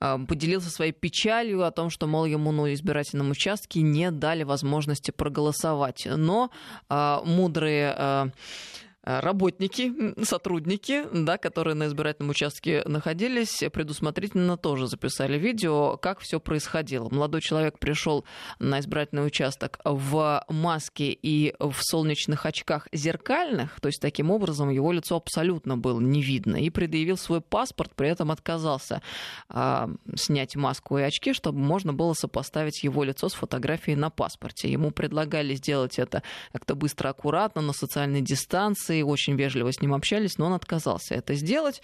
а, 0.00 0.18
поделился 0.18 0.70
своей 0.70 0.92
печалью 0.92 1.64
о 1.64 1.70
том, 1.70 1.90
что, 1.90 2.06
мол, 2.06 2.24
ему 2.24 2.52
на 2.52 2.74
избирательном 2.74 3.30
участке 3.30 3.80
не 3.82 4.10
дали 4.10 4.42
возможности 4.42 5.10
проголосовать. 5.10 6.06
Но 6.06 6.50
а, 6.88 7.22
мудрые 7.24 7.94
Э, 7.96 8.30
работники, 9.04 9.92
сотрудники, 10.24 11.04
да, 11.12 11.36
которые 11.38 11.74
на 11.74 11.86
избирательном 11.86 12.30
участке 12.30 12.82
находились, 12.86 13.62
предусмотрительно 13.72 14.56
тоже 14.56 14.86
записали 14.86 15.38
видео, 15.38 15.96
как 15.98 16.20
все 16.20 16.40
происходило. 16.40 17.08
Молодой 17.10 17.42
человек 17.42 17.78
пришел 17.78 18.24
на 18.58 18.80
избирательный 18.80 19.26
участок 19.26 19.78
в 19.84 20.44
маске 20.48 21.12
и 21.12 21.54
в 21.58 21.76
солнечных 21.80 22.46
очках 22.46 22.88
зеркальных, 22.92 23.78
то 23.80 23.88
есть 23.88 24.00
таким 24.00 24.30
образом 24.30 24.70
его 24.70 24.90
лицо 24.92 25.16
абсолютно 25.16 25.76
было 25.76 26.00
не 26.00 26.22
видно, 26.22 26.56
и 26.56 26.70
предъявил 26.70 27.16
свой 27.16 27.40
паспорт, 27.40 27.92
при 27.94 28.08
этом 28.08 28.30
отказался 28.30 29.02
а, 29.48 29.90
снять 30.16 30.56
маску 30.56 30.98
и 30.98 31.02
очки, 31.02 31.32
чтобы 31.34 31.58
можно 31.58 31.92
было 31.92 32.14
сопоставить 32.14 32.82
его 32.82 33.04
лицо 33.04 33.28
с 33.28 33.34
фотографией 33.34 33.96
на 33.96 34.10
паспорте. 34.10 34.70
Ему 34.70 34.90
предлагали 34.90 35.54
сделать 35.54 35.98
это 35.98 36.22
как-то 36.52 36.74
быстро, 36.74 37.10
аккуратно, 37.10 37.60
на 37.60 37.72
социальной 37.72 38.22
дистанции, 38.22 38.93
полиции, 38.94 39.02
очень 39.02 39.36
вежливо 39.36 39.72
с 39.72 39.80
ним 39.80 39.94
общались, 39.94 40.38
но 40.38 40.46
он 40.46 40.52
отказался 40.52 41.14
это 41.14 41.34
сделать. 41.34 41.82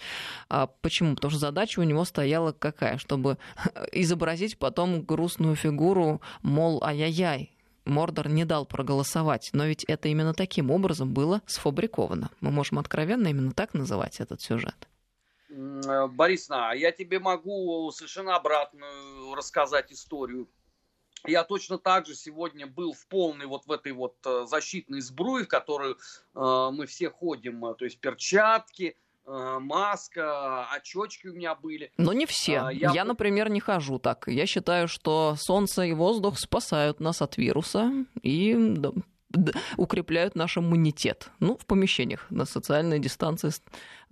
А 0.49 0.67
почему? 0.67 1.15
Потому 1.15 1.31
что 1.31 1.39
задача 1.39 1.79
у 1.79 1.83
него 1.83 2.05
стояла 2.05 2.51
какая? 2.51 2.97
Чтобы 2.97 3.37
изобразить 3.91 4.57
потом 4.57 5.01
грустную 5.01 5.55
фигуру, 5.55 6.21
мол, 6.41 6.83
ай-яй-яй, 6.83 7.51
Мордор 7.85 8.29
не 8.29 8.45
дал 8.45 8.65
проголосовать, 8.65 9.49
но 9.53 9.65
ведь 9.65 9.83
это 9.85 10.07
именно 10.07 10.33
таким 10.33 10.69
образом 10.69 11.13
было 11.13 11.41
сфабриковано. 11.47 12.29
Мы 12.39 12.51
можем 12.51 12.77
откровенно 12.77 13.29
именно 13.29 13.51
так 13.51 13.73
называть 13.73 14.19
этот 14.19 14.39
сюжет. 14.41 14.87
Э, 15.49 16.07
Борисна, 16.07 16.73
я 16.75 16.91
тебе 16.91 17.19
могу 17.19 17.91
совершенно 17.91 18.35
обратную 18.35 19.33
рассказать 19.35 19.91
историю 19.91 20.47
я 21.25 21.43
точно 21.43 21.77
так 21.77 22.05
же 22.05 22.15
сегодня 22.15 22.67
был 22.67 22.93
в 22.93 23.07
полной 23.07 23.45
вот 23.45 23.65
в 23.65 23.71
этой 23.71 23.91
вот 23.91 24.15
э, 24.25 24.45
защитной 24.47 25.01
сбруе, 25.01 25.45
в 25.45 25.47
которую 25.47 25.95
э, 25.95 26.69
мы 26.71 26.85
все 26.85 27.09
ходим, 27.09 27.65
э, 27.65 27.75
то 27.75 27.85
есть 27.85 27.99
перчатки, 27.99 28.95
э, 29.25 29.57
маска, 29.59 30.65
очечки 30.71 31.27
у 31.27 31.33
меня 31.33 31.55
были. 31.55 31.91
Но 31.97 32.13
не 32.13 32.25
все. 32.25 32.59
А, 32.59 32.71
я... 32.71 32.91
я, 32.91 33.05
например, 33.05 33.49
не 33.49 33.59
хожу 33.59 33.99
так. 33.99 34.27
Я 34.27 34.45
считаю, 34.45 34.87
что 34.87 35.35
солнце 35.37 35.83
и 35.83 35.93
воздух 35.93 36.39
спасают 36.39 36.99
нас 36.99 37.21
от 37.21 37.37
вируса 37.37 37.91
и 38.21 38.53
укрепляют 39.77 40.35
наш 40.35 40.57
иммунитет. 40.57 41.29
Ну, 41.39 41.57
в 41.57 41.65
помещениях 41.65 42.25
на 42.29 42.45
социальной 42.45 42.99
дистанции 42.99 43.51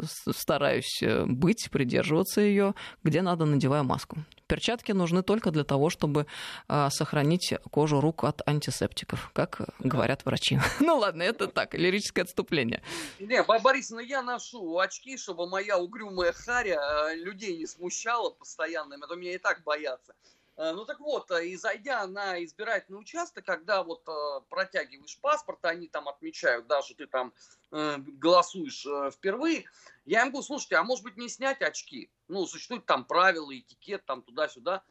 стараюсь 0.03 1.01
э, 1.01 1.25
быть, 1.25 1.69
придерживаться 1.71 2.41
ее, 2.41 2.73
где 3.03 3.21
надо, 3.21 3.45
надеваю 3.45 3.83
маску. 3.83 4.17
Перчатки 4.47 4.93
нужны 4.93 5.21
только 5.21 5.51
для 5.51 5.63
того, 5.63 5.89
чтобы 5.91 6.25
а, 6.67 6.89
сохранить 6.89 7.53
кожу 7.69 8.01
рук 8.01 8.23
от 8.23 8.41
антисептиков, 8.47 9.29
как 9.33 9.61
говорят 9.79 10.25
врачи. 10.25 10.59
Ну 10.79 10.97
ладно, 10.97 11.21
это 11.21 11.47
так, 11.47 11.75
лирическое 11.75 12.23
отступление. 12.23 12.81
Не, 13.19 13.43
Борис, 13.43 13.91
ну 13.91 13.99
я 13.99 14.23
ношу 14.23 14.79
очки, 14.79 15.17
чтобы 15.17 15.47
моя 15.47 15.77
угрюмая 15.77 16.31
харя 16.31 16.79
э, 16.79 17.15
людей 17.17 17.57
не 17.57 17.67
смущала 17.67 18.31
постоянно, 18.31 18.95
а 18.99 19.07
то 19.07 19.15
меня 19.15 19.35
и 19.35 19.37
так 19.37 19.61
боятся. 19.63 20.15
Э, 20.59 20.73
ну 20.73 20.83
так 20.83 20.99
вот, 20.99 21.31
и 21.31 21.55
зайдя 21.55 22.05
на 22.05 22.43
избирательный 22.43 22.99
участок, 22.99 23.45
когда 23.45 23.81
вот 23.81 24.03
протягиваешь 24.49 25.17
паспорт, 25.21 25.63
они 25.63 25.87
там 25.87 26.09
отмечают, 26.09 26.67
да, 26.67 26.81
что 26.81 26.95
ты 26.95 27.07
там 27.07 27.33
голосуешь 27.71 28.85
впервые, 29.13 29.65
я 30.03 30.23
им 30.23 30.31
говорю, 30.31 30.43
слушайте, 30.43 30.75
а 30.75 30.83
может 30.83 31.05
быть 31.05 31.15
не 31.15 31.29
снять 31.29 31.61
очки? 31.61 32.11
Ну, 32.27 32.45
существуют 32.45 32.85
там 32.85 33.05
правила, 33.05 33.57
этикет, 33.57 34.05
там 34.05 34.21
туда-сюда. 34.21 34.83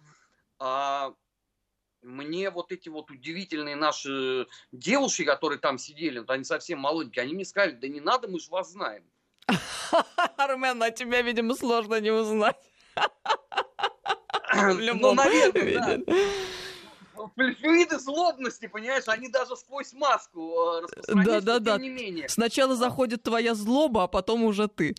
А 0.59 1.12
мне 2.00 2.50
вот 2.50 2.72
эти 2.72 2.88
вот 2.88 3.11
удивительные 3.11 3.76
наши 3.76 4.46
девушки, 4.72 5.24
которые 5.24 5.59
там 5.59 5.76
сидели, 5.76 6.20
вот 6.20 6.31
они 6.31 6.44
совсем 6.44 6.78
молоденькие, 6.78 7.24
они 7.24 7.35
мне 7.35 7.44
сказали, 7.44 7.72
да 7.72 7.88
не 7.88 8.00
надо, 8.00 8.26
мы 8.28 8.40
же 8.40 8.50
вас 8.50 8.70
знаем. 8.70 9.04
Армен, 10.38 10.83
а 10.83 10.90
тебя, 10.90 11.20
видимо, 11.20 11.54
сложно 11.54 12.00
не 12.00 12.11
узнать. 12.11 12.57
Ну, 14.54 15.14
наверное, 15.14 15.98
да 15.98 16.14
флюиды 17.26 17.98
злобности, 17.98 18.66
понимаешь, 18.66 19.04
они 19.06 19.28
даже 19.28 19.56
сквозь 19.56 19.92
маску 19.92 20.40
э, 20.40 20.80
распространяются, 20.82 21.40
да, 21.40 21.58
да, 21.58 21.76
да. 21.76 21.78
не 21.78 21.88
менее. 21.88 22.28
Сначала 22.28 22.76
заходит 22.76 23.22
твоя 23.22 23.54
злоба, 23.54 24.04
а 24.04 24.08
потом 24.08 24.44
уже 24.44 24.68
ты. 24.68 24.94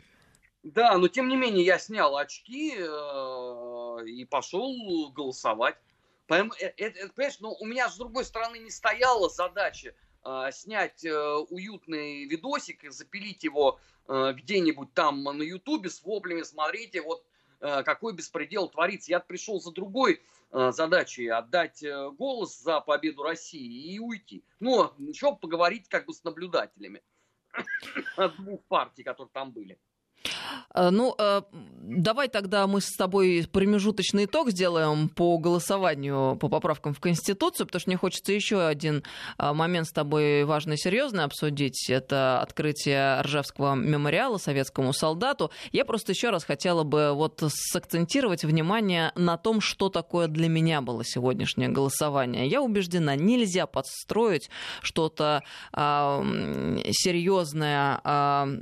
Да, 0.63 0.97
но 0.97 1.07
тем 1.07 1.29
не 1.29 1.37
менее 1.37 1.65
я 1.65 1.79
снял 1.79 2.17
очки 2.17 2.75
э, 2.77 4.05
и 4.05 4.25
пошел 4.25 5.11
голосовать. 5.11 5.77
Поэтому, 6.27 6.53
э, 6.59 6.91
понимаешь, 7.15 7.39
ну, 7.39 7.55
у 7.59 7.65
меня 7.65 7.89
с 7.89 7.97
другой 7.97 8.25
стороны 8.25 8.57
не 8.57 8.71
стояла 8.71 9.29
задача 9.29 9.93
снять 10.51 11.05
уютный 11.05 12.25
видосик 12.25 12.83
и 12.83 12.89
запилить 12.89 13.45
его 13.45 13.79
где-нибудь 14.05 14.93
там 14.93 15.23
на 15.23 15.41
Ютубе 15.41 15.89
с 15.89 16.03
воплями, 16.03 16.41
смотрите, 16.41 17.01
вот 17.01 17.23
какой 17.59 18.13
беспредел 18.13 18.69
творится. 18.69 19.11
Я 19.11 19.19
пришел 19.19 19.59
за 19.59 19.71
другой 19.71 20.21
задачей 20.51 21.27
отдать 21.27 21.83
голос 22.17 22.59
за 22.59 22.81
победу 22.81 23.23
России 23.23 23.93
и 23.93 23.99
уйти. 23.99 24.43
Ну, 24.59 24.91
еще 24.97 25.35
поговорить 25.35 25.87
как 25.89 26.05
бы 26.05 26.13
с 26.13 26.23
наблюдателями 26.23 27.03
двух 28.37 28.63
партий, 28.65 29.03
которые 29.03 29.31
там 29.31 29.51
были. 29.51 29.79
Э, 30.73 30.89
ну, 30.91 31.15
э, 31.17 31.41
давай 31.81 32.27
тогда 32.27 32.67
мы 32.67 32.81
с 32.81 32.91
тобой 32.95 33.47
промежуточный 33.51 34.25
итог 34.25 34.51
сделаем 34.51 35.09
по 35.09 35.37
голосованию 35.37 36.35
по 36.37 36.49
поправкам 36.49 36.93
в 36.93 36.99
Конституцию, 36.99 37.65
потому 37.67 37.79
что 37.79 37.89
мне 37.89 37.97
хочется 37.97 38.31
еще 38.31 38.65
один 38.65 39.03
э, 39.37 39.53
момент 39.53 39.87
с 39.87 39.91
тобой 39.91 40.43
важный 40.45 40.75
и 40.75 40.77
серьезный 40.77 41.23
обсудить. 41.23 41.89
Это 41.89 42.41
открытие 42.41 43.21
Ржевского 43.21 43.75
мемориала 43.75 44.37
советскому 44.37 44.93
солдату. 44.93 45.51
Я 45.71 45.85
просто 45.85 46.11
еще 46.11 46.29
раз 46.29 46.43
хотела 46.43 46.83
бы 46.83 47.13
вот 47.13 47.43
сакцентировать 47.47 48.43
внимание 48.43 49.11
на 49.15 49.37
том, 49.37 49.61
что 49.61 49.89
такое 49.89 50.27
для 50.27 50.49
меня 50.49 50.81
было 50.81 51.03
сегодняшнее 51.03 51.69
голосование. 51.69 52.47
Я 52.47 52.61
убеждена, 52.61 53.15
нельзя 53.15 53.65
подстроить 53.65 54.49
что-то 54.81 55.43
серьезное, 56.91 58.01
э, 58.03 58.57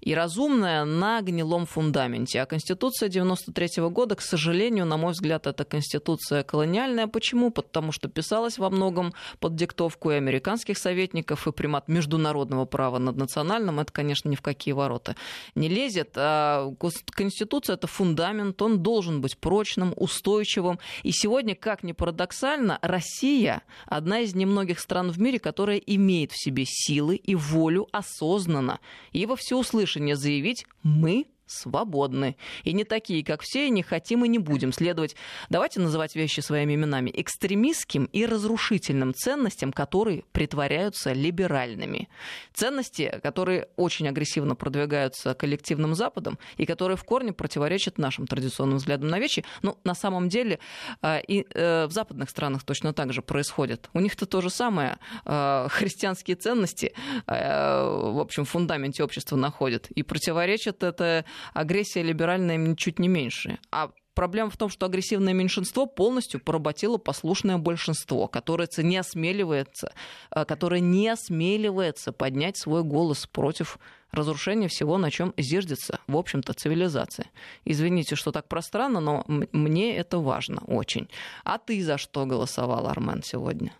и 0.00 0.14
разумная 0.14 0.84
на 0.84 1.20
гнилом 1.22 1.66
фундаменте. 1.66 2.42
А 2.42 2.46
Конституция 2.46 3.08
93 3.08 3.80
-го 3.80 3.90
года, 3.90 4.14
к 4.14 4.22
сожалению, 4.22 4.86
на 4.86 4.96
мой 4.96 5.12
взгляд, 5.12 5.46
это 5.46 5.64
Конституция 5.64 6.42
колониальная. 6.42 7.06
Почему? 7.06 7.50
Потому 7.50 7.92
что 7.92 8.08
писалась 8.08 8.58
во 8.58 8.70
многом 8.70 9.12
под 9.40 9.54
диктовку 9.56 10.10
и 10.10 10.14
американских 10.14 10.78
советников, 10.78 11.46
и 11.46 11.52
примат 11.52 11.88
международного 11.88 12.64
права 12.66 12.98
над 12.98 13.16
национальным. 13.16 13.80
Это, 13.80 13.92
конечно, 13.92 14.28
ни 14.28 14.36
в 14.36 14.42
какие 14.42 14.74
ворота 14.74 15.14
не 15.54 15.68
лезет. 15.68 16.10
А 16.16 16.72
Конституция— 17.10 17.74
это 17.76 17.86
фундамент, 17.86 18.62
он 18.62 18.82
должен 18.82 19.20
быть 19.20 19.38
прочным, 19.38 19.92
устойчивым. 19.96 20.78
И 21.02 21.12
сегодня, 21.12 21.54
как 21.54 21.82
ни 21.82 21.92
парадоксально, 21.92 22.78
Россия— 22.82 23.62
одна 23.86 24.20
из 24.20 24.34
немногих 24.34 24.80
стран 24.80 25.10
в 25.10 25.20
мире, 25.20 25.38
которая 25.38 25.78
имеет 25.78 26.32
в 26.32 26.42
себе 26.42 26.64
силы 26.66 27.16
и 27.16 27.34
волю 27.34 27.88
осознанно 27.92 28.80
и 29.12 29.26
во 29.26 29.36
всеуслышание 29.36 29.45
всеуслышание 29.46 30.16
заявить 30.16 30.66
«мы 30.82 31.26
свободны. 31.46 32.36
И 32.64 32.72
не 32.72 32.84
такие, 32.84 33.24
как 33.24 33.42
все, 33.42 33.66
и 33.66 33.70
не 33.70 33.82
хотим 33.82 34.24
и 34.24 34.28
не 34.28 34.38
будем 34.38 34.72
следовать, 34.72 35.16
давайте 35.48 35.80
называть 35.80 36.14
вещи 36.16 36.40
своими 36.40 36.74
именами, 36.74 37.10
экстремистским 37.14 38.04
и 38.06 38.26
разрушительным 38.26 39.14
ценностям, 39.14 39.72
которые 39.72 40.24
притворяются 40.32 41.12
либеральными. 41.12 42.08
Ценности, 42.52 43.20
которые 43.22 43.68
очень 43.76 44.08
агрессивно 44.08 44.54
продвигаются 44.54 45.34
коллективным 45.34 45.94
Западом 45.94 46.38
и 46.56 46.66
которые 46.66 46.96
в 46.96 47.04
корне 47.04 47.32
противоречат 47.32 47.98
нашим 47.98 48.26
традиционным 48.26 48.78
взглядам 48.78 49.08
на 49.08 49.18
вещи. 49.18 49.44
Ну, 49.62 49.78
на 49.84 49.94
самом 49.94 50.28
деле, 50.28 50.58
а, 51.02 51.18
и 51.18 51.46
э, 51.54 51.86
в 51.86 51.92
западных 51.92 52.30
странах 52.30 52.64
точно 52.64 52.92
так 52.92 53.12
же 53.12 53.22
происходит. 53.22 53.88
У 53.92 54.00
них-то 54.00 54.26
то 54.26 54.40
же 54.40 54.50
самое. 54.50 54.98
А, 55.24 55.68
христианские 55.68 56.36
ценности, 56.36 56.92
э, 57.26 57.32
в 57.32 58.20
общем, 58.20 58.44
в 58.44 58.50
фундаменте 58.50 59.04
общества 59.04 59.36
находят. 59.36 59.90
И 59.90 60.02
противоречат 60.02 60.82
это 60.82 61.24
агрессия 61.54 62.02
либеральная 62.02 62.56
ничуть 62.56 62.98
не 62.98 63.08
меньше. 63.08 63.58
А 63.70 63.90
проблема 64.16 64.50
в 64.50 64.56
том, 64.56 64.68
что 64.68 64.86
агрессивное 64.86 65.34
меньшинство 65.34 65.86
полностью 65.86 66.40
поработило 66.40 66.96
послушное 66.96 67.58
большинство, 67.58 68.26
которое 68.26 68.68
не 68.78 68.96
осмеливается, 68.96 69.92
э, 70.34 70.44
которое 70.44 70.80
не 70.80 71.08
осмеливается 71.08 72.12
поднять 72.12 72.56
свой 72.56 72.82
голос 72.82 73.26
против 73.26 73.78
разрушения 74.10 74.68
всего, 74.68 74.98
на 74.98 75.10
чем 75.10 75.34
зиждется, 75.36 76.00
в 76.06 76.16
общем-то, 76.16 76.54
цивилизация. 76.54 77.26
Извините, 77.64 78.16
что 78.16 78.32
так 78.32 78.48
пространно, 78.48 79.00
но 79.00 79.24
мне 79.26 79.96
это 79.96 80.18
важно 80.18 80.62
очень. 80.66 81.08
А 81.44 81.58
ты 81.58 81.82
за 81.84 81.98
что 81.98 82.24
голосовал, 82.24 82.88
Армен, 82.88 83.22
сегодня? 83.22 83.72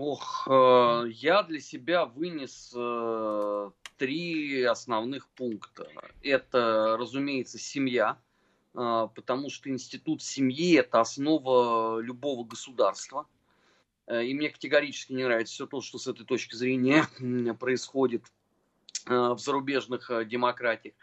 Ох, 0.00 0.46
э, 0.48 1.08
я 1.10 1.42
для 1.42 1.58
себя 1.58 2.06
вынес 2.06 2.72
э, 2.72 3.70
три 3.96 4.62
основных 4.62 5.26
пункта. 5.30 5.88
Это, 6.22 6.96
разумеется, 6.96 7.58
семья, 7.58 8.16
э, 8.76 9.08
потому 9.12 9.50
что 9.50 9.68
институт 9.70 10.22
семьи– 10.22 10.76
это 10.78 11.00
основа 11.00 11.98
любого 11.98 12.44
государства. 12.44 13.26
И 14.08 14.32
мне 14.34 14.50
категорически 14.50 15.14
не 15.14 15.24
нравится 15.24 15.52
все 15.52 15.66
то, 15.66 15.80
что 15.80 15.98
с 15.98 16.06
этой 16.06 16.24
точки 16.24 16.54
зрения 16.54 17.04
происходит 17.58 18.22
в 19.04 19.38
зарубежных 19.38 20.12
демократиях. 20.28 20.94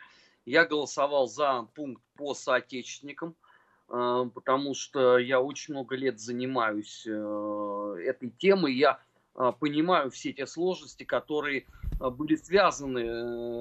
Я 0.46 0.64
голосовал 0.64 1.28
за 1.28 1.64
пункт 1.76 2.02
по 2.16 2.34
соотечественникам– 2.34 3.36
потому 3.88 4.74
что 4.74 5.18
я 5.18 5.40
очень 5.40 5.74
много 5.74 5.96
лет 5.96 6.20
занимаюсь 6.20 7.06
э, 7.06 7.98
этой 8.04 8.32
темой, 8.32 8.74
я 8.74 9.00
а, 9.36 9.52
понимаю 9.52 10.12
все 10.12 10.32
те 10.32 10.48
сложности, 10.48 11.04
которые 11.04 11.66
а, 12.00 12.10
были 12.10 12.36
связаны 12.36 13.00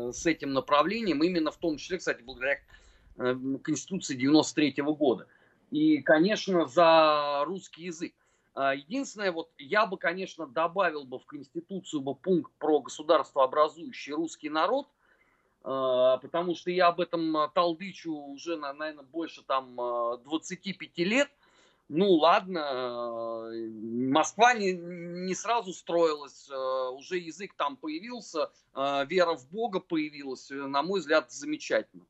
э, 0.08 0.12
с 0.12 0.24
этим 0.24 0.52
направлением, 0.52 1.22
именно 1.22 1.50
в 1.50 1.56
том 1.56 1.76
числе, 1.76 1.98
кстати, 1.98 2.22
благодаря 2.22 2.58
э, 3.16 3.36
Конституции 3.62 4.14
93 4.14 4.74
года. 4.82 5.26
И, 5.70 6.00
конечно, 6.02 6.66
за 6.66 7.42
русский 7.44 7.84
язык. 7.84 8.14
Единственное, 8.54 9.32
вот 9.32 9.50
я 9.58 9.84
бы, 9.84 9.98
конечно, 9.98 10.46
добавил 10.46 11.02
бы 11.04 11.18
в 11.18 11.26
Конституцию 11.26 12.02
бы 12.02 12.14
пункт 12.14 12.52
про 12.60 12.78
государство 12.78 13.42
образующий 13.42 14.12
русский 14.12 14.48
народ– 14.48 14.86
а, 14.96 15.03
потому 15.64 16.54
что 16.54 16.70
я 16.70 16.88
об 16.88 17.00
этом 17.00 17.34
а, 17.38 17.48
талдычу 17.48 18.12
уже, 18.12 18.56
наверное, 18.56 19.02
больше 19.02 19.42
там 19.42 19.76
25 19.76 20.78
а, 20.78 21.02
лет. 21.02 21.30
Ну 21.88 22.12
ладно, 22.12 23.50
Москва 23.52 24.54
не, 24.54 24.72
не 24.72 25.34
сразу 25.34 25.74
строилась, 25.74 26.48
уже 26.48 27.18
язык 27.18 27.52
там 27.58 27.76
появился, 27.76 28.50
вера 28.74 29.36
в 29.36 29.46
Бога 29.50 29.80
появилась, 29.80 30.48
на 30.48 30.82
мой 30.82 31.00
взгляд, 31.00 31.30
замечательно. 31.30 32.06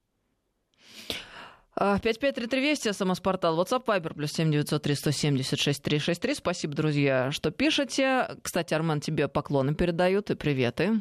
5533 1.77 2.61
Вести, 2.61 2.93
СМС-портал, 2.93 3.61
WhatsApp, 3.61 3.85
Viber, 3.85 4.15
плюс 4.15 4.33
7903 4.33 4.95
176 4.95 5.83
363. 5.83 6.35
Спасибо, 6.37 6.75
друзья, 6.75 7.33
что 7.33 7.51
пишете. 7.51 8.37
Кстати, 8.43 8.75
Армен, 8.75 9.01
тебе 9.01 9.27
поклоны 9.27 9.75
передают 9.75 10.31
и 10.31 10.37
приветы 10.37 11.01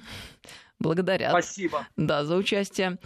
благодарят. 0.84 1.32
Спасибо. 1.32 1.88
Да, 1.98 2.26
за 2.26 2.36
участие. 2.36 3.00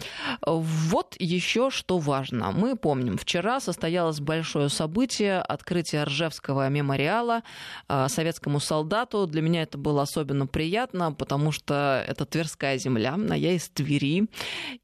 Вот 0.44 1.14
еще 1.18 1.70
что 1.70 1.98
важно. 1.98 2.50
Мы 2.50 2.76
помним, 2.76 3.16
вчера 3.16 3.60
состоялось 3.60 4.20
большое 4.20 4.68
событие, 4.68 5.38
открытие 5.40 6.02
Ржевского 6.04 6.68
мемориала 6.68 7.42
а, 7.86 8.08
советскому 8.08 8.60
солдату. 8.60 9.26
Для 9.26 9.40
меня 9.40 9.62
это 9.62 9.78
было 9.78 10.02
особенно 10.02 10.46
приятно, 10.46 11.12
потому 11.12 11.52
что 11.52 12.04
это 12.06 12.26
Тверская 12.26 12.76
земля, 12.78 13.16
а 13.30 13.36
я 13.36 13.52
из 13.52 13.68
Твери. 13.68 14.26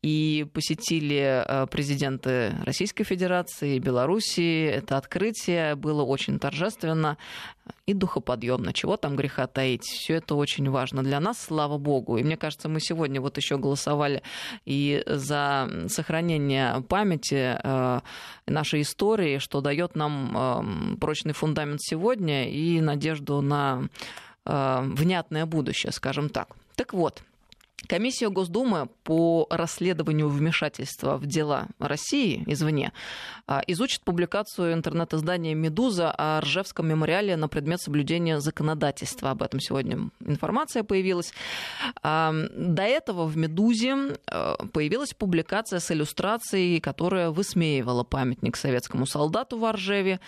И 0.03 0.47
посетили 0.53 1.45
а, 1.45 1.67
президенты 1.67 2.55
Российской 2.65 3.05
Федерации, 3.05 3.79
Белоруссии. 3.79 4.67
Это 4.67 4.97
открытие 4.97 5.75
было 5.75 6.03
очень 6.03 6.39
торжественно 6.39 7.19
и 7.87 7.95
духоподъемно. 7.95 8.73
Чего 8.73 8.97
там 8.97 9.17
греха 9.17 9.47
таить? 9.47 9.85
Все 9.85 10.15
это 10.15 10.35
очень 10.35 10.69
важно 10.71 11.03
для 11.03 11.21
нас, 11.21 11.41
слава 11.41 11.79
богу. 11.79 12.17
И 12.17 12.23
мне 12.23 12.37
кажется, 12.37 12.69
мы 12.69 12.81
сегодня 12.81 13.21
вот 13.21 13.37
еще 13.37 13.59
голосовали 13.59 14.23
и 14.65 15.03
за 15.07 15.69
сохранение 15.89 16.83
памяти 16.89 17.59
э, 17.63 18.01
нашей 18.47 18.83
истории, 18.83 19.39
что 19.39 19.61
дает 19.61 19.97
нам 19.97 20.95
э, 20.95 20.97
прочный 20.97 21.33
фундамент 21.33 21.81
сегодня 21.83 22.51
и 22.51 22.81
надежду 22.81 23.41
на 23.41 23.89
э, 24.45 24.81
внятное 24.83 25.47
будущее, 25.47 25.93
скажем 25.93 26.29
так. 26.29 26.49
Так 26.77 26.93
вот, 26.93 27.23
Комиссия 27.87 28.31
Госдумы 28.31 28.89
по 29.03 29.47
расследованию 29.51 30.29
вмешательства 30.29 31.17
в 31.19 31.27
дела 31.27 31.69
России 31.79 32.43
извне 32.47 32.93
а, 33.47 33.63
изучит 33.67 34.01
публикацию 34.03 34.73
интернет-издания 34.73 35.55
«Медуза» 35.55 36.11
о 36.11 36.41
Ржевском 36.41 36.89
мемориале 36.89 37.37
на 37.37 37.49
предмет 37.49 37.81
соблюдения 37.81 38.41
законодательства. 38.41 39.31
Об 39.31 39.43
этом 39.43 39.61
сегодня 39.61 40.11
информация 40.21 40.83
появилась. 40.83 41.33
А, 42.03 42.33
до 42.55 42.83
этого 42.83 43.27
в 43.27 43.37
«Медузе» 43.37 44.17
а, 44.27 44.57
появилась 44.73 45.13
публикация 45.13 45.79
с 45.79 45.91
иллюстрацией, 45.91 46.81
которая 46.81 47.31
высмеивала 47.31 48.03
памятник 48.03 48.57
советскому 48.57 49.07
солдату 49.07 49.59
в 49.59 49.71
Ржеве. 49.71 50.21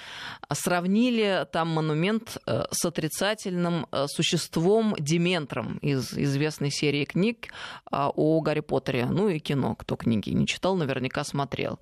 Сравнили 0.53 1.47
там 1.53 1.69
монумент 1.69 2.37
с 2.47 2.85
отрицательным 2.85 3.87
существом 4.07 4.95
Дементром 4.99 5.79
из 5.79 6.13
известной 6.13 6.71
серии 6.71 7.05
книг 7.05 7.46
а, 7.91 8.11
о 8.15 8.41
Гарри 8.41 8.61
Поттере, 8.61 9.07
ну 9.07 9.29
и 9.29 9.39
кино. 9.39 9.75
Кто 9.75 9.97
книги 9.97 10.31
не 10.31 10.47
читал, 10.47 10.77
наверняка 10.77 11.25
смотрел. 11.25 11.79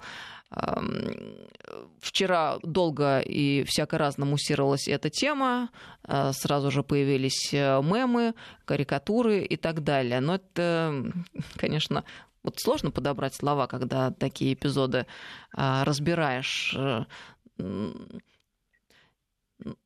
Вчера 2.00 2.58
долго 2.62 3.18
и 3.20 3.64
всяко-разно 3.64 4.24
муссировалась 4.24 4.86
эта 4.86 5.10
тема, 5.10 5.70
а, 6.04 6.32
сразу 6.32 6.70
же 6.70 6.82
появились 6.82 7.52
э, 7.52 7.80
мемы, 7.82 8.34
карикатуры 8.64 9.40
и 9.40 9.56
так 9.56 9.82
далее. 9.82 10.20
Но 10.20 10.36
это, 10.36 11.12
конечно, 11.56 12.04
Вот 12.44 12.60
сложно 12.60 12.90
подобрать 12.90 13.34
слова, 13.34 13.66
когда 13.66 14.10
такие 14.10 14.52
эпизоды 14.52 15.06
а, 15.52 15.82
разбираешь. 15.84 16.76
Э, 16.76 17.04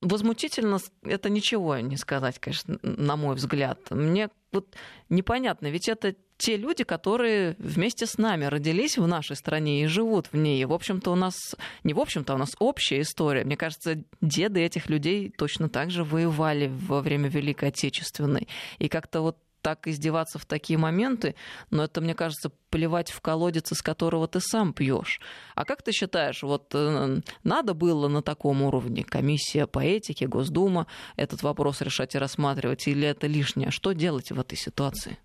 возмутительно 0.01 0.79
это 1.03 1.31
ничего 1.31 1.79
не 1.79 1.97
сказать, 1.97 2.39
конечно, 2.41 2.79
на 2.83 3.17
мой 3.17 3.37
взгляд. 3.37 3.91
Мне 3.91 4.29
вот 4.53 4.75
непонятно, 5.09 5.69
ведь 5.69 5.89
это 5.89 6.15
те 6.39 6.57
люди, 6.57 6.85
которые 6.85 7.57
вместе 7.59 8.07
с 8.07 8.17
нами 8.17 8.45
родились 8.45 8.97
в 8.97 9.07
нашей 9.07 9.35
стране 9.35 9.83
и 9.83 9.87
живут 9.87 10.29
в 10.33 10.37
ней. 10.37 10.65
В 10.65 10.73
общем-то, 10.73 11.11
у 11.11 11.17
нас, 11.17 11.35
не 11.83 11.95
в 11.95 12.01
общем-то, 12.01 12.35
у 12.35 12.39
нас 12.39 12.51
общая 12.61 13.01
история. 13.01 13.45
Мне 13.45 13.57
кажется, 13.57 14.05
деды 14.21 14.61
этих 14.61 14.89
людей 14.89 15.35
точно 15.37 15.69
так 15.69 15.91
же 15.91 16.05
воевали 16.05 16.69
во 16.69 17.01
время 17.01 17.29
Великой 17.29 17.71
Отечественной. 17.71 18.47
И 18.79 18.89
как-то 18.89 19.21
вот 19.21 19.39
так 19.63 19.87
издеваться 19.87 20.39
в 20.39 20.47
такие 20.47 20.79
моменты, 20.79 21.35
но 21.71 21.85
это, 21.85 22.01
мне 22.01 22.15
кажется, 22.15 22.51
плевать 22.71 23.11
в 23.11 23.21
колодец, 23.21 23.73
из 23.73 23.83
которого 23.83 24.29
ты 24.29 24.41
сам 24.41 24.73
пьешь. 24.73 25.21
А 25.55 25.65
как 25.65 25.83
ты 25.83 25.93
считаешь, 25.93 26.43
вот 26.43 26.71
э, 26.75 27.21
надо 27.45 27.75
было 27.75 28.09
на 28.09 28.23
таком 28.23 28.63
уровне 28.63 29.05
комиссия 29.05 29.67
по 29.67 29.81
этике, 29.81 30.27
Госдума 30.27 30.87
этот 31.17 31.43
вопрос 31.43 31.81
решать 31.81 32.15
и 32.15 32.19
рассматривать, 32.19 32.87
или 32.87 33.07
это 33.07 33.27
лишнее? 33.27 33.71
Что 33.71 33.93
делать 33.93 34.31
в 34.31 34.39
этой 34.39 34.57
ситуации? 34.57 35.19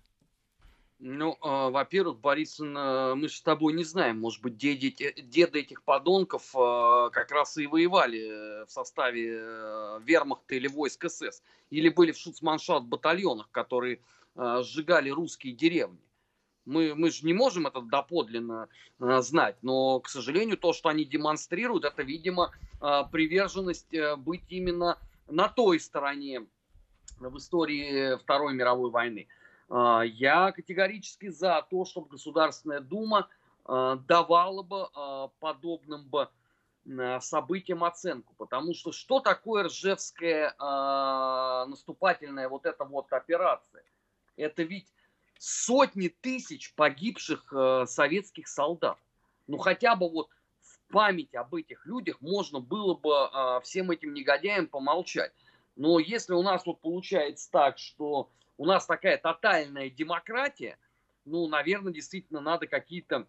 Ну, 1.06 1.32
э, 1.32 1.70
во-первых, 1.70 2.18
Борисовна, 2.20 3.12
э, 3.12 3.14
мы 3.14 3.28
же 3.28 3.34
с 3.34 3.42
тобой 3.42 3.74
не 3.74 3.84
знаем, 3.84 4.20
может 4.20 4.40
быть, 4.40 4.56
деды, 4.56 4.90
деды 5.18 5.60
этих 5.60 5.82
подонков 5.82 6.54
э, 6.54 7.10
как 7.12 7.30
раз 7.30 7.58
и 7.58 7.66
воевали 7.66 8.64
в 8.64 8.70
составе 8.70 9.36
э, 9.38 10.00
вермахта 10.02 10.54
или 10.54 10.66
войск 10.66 11.10
СС, 11.10 11.42
или 11.68 11.90
были 11.90 12.12
в 12.12 12.16
шуцманшафт 12.16 12.86
батальонах, 12.86 13.50
которые 13.50 13.96
э, 13.96 14.00
сжигали 14.36 15.10
русские 15.10 15.54
деревни. 15.54 16.00
Мы, 16.64 16.94
мы 16.94 17.10
же 17.10 17.26
не 17.26 17.34
можем 17.34 17.66
это 17.66 17.82
доподлинно 17.82 18.68
э, 18.98 19.20
знать, 19.20 19.56
но, 19.62 20.00
к 20.00 20.08
сожалению, 20.08 20.56
то, 20.56 20.72
что 20.72 20.88
они 20.88 21.04
демонстрируют, 21.04 21.84
это, 21.84 22.02
видимо, 22.02 22.52
э, 22.80 23.02
приверженность 23.12 23.92
э, 23.92 24.16
быть 24.16 24.44
именно 24.48 24.98
на 25.28 25.48
той 25.48 25.78
стороне 25.78 26.46
в 27.18 27.36
истории 27.36 28.16
Второй 28.16 28.54
мировой 28.54 28.90
войны. 28.90 29.28
А, 29.68 30.02
я 30.02 30.52
категорически 30.52 31.28
за 31.28 31.66
то, 31.70 31.84
чтобы 31.84 32.08
Государственная 32.08 32.80
Дума 32.80 33.28
а, 33.64 33.96
давала 33.96 34.62
бы 34.62 34.88
а, 34.94 35.28
подобным 35.40 36.08
бы 36.08 36.28
событиям 37.20 37.82
оценку. 37.82 38.34
Потому 38.36 38.74
что 38.74 38.92
что 38.92 39.18
такое 39.18 39.64
Ржевская 39.64 40.54
наступательная 41.66 42.50
вот 42.50 42.66
эта 42.66 42.84
вот 42.84 43.10
операция? 43.10 43.82
Это 44.36 44.62
ведь 44.62 44.86
сотни 45.38 46.08
тысяч 46.08 46.74
погибших 46.74 47.52
советских 47.86 48.48
солдат. 48.48 48.98
Ну 49.46 49.58
хотя 49.58 49.94
бы 49.96 50.08
вот 50.10 50.28
в 50.60 50.92
память 50.92 51.34
об 51.34 51.54
этих 51.54 51.84
людях 51.86 52.20
можно 52.20 52.60
было 52.60 52.94
бы 52.94 53.60
всем 53.62 53.90
этим 53.90 54.14
негодяям 54.14 54.66
помолчать. 54.66 55.32
Но 55.76 55.98
если 55.98 56.34
у 56.34 56.42
нас 56.42 56.64
вот 56.66 56.80
получается 56.80 57.50
так, 57.50 57.78
что 57.78 58.30
у 58.56 58.66
нас 58.66 58.86
такая 58.86 59.18
тотальная 59.18 59.90
демократия, 59.90 60.78
ну, 61.24 61.48
наверное, 61.48 61.92
действительно 61.92 62.40
надо 62.40 62.66
какие-то 62.66 63.26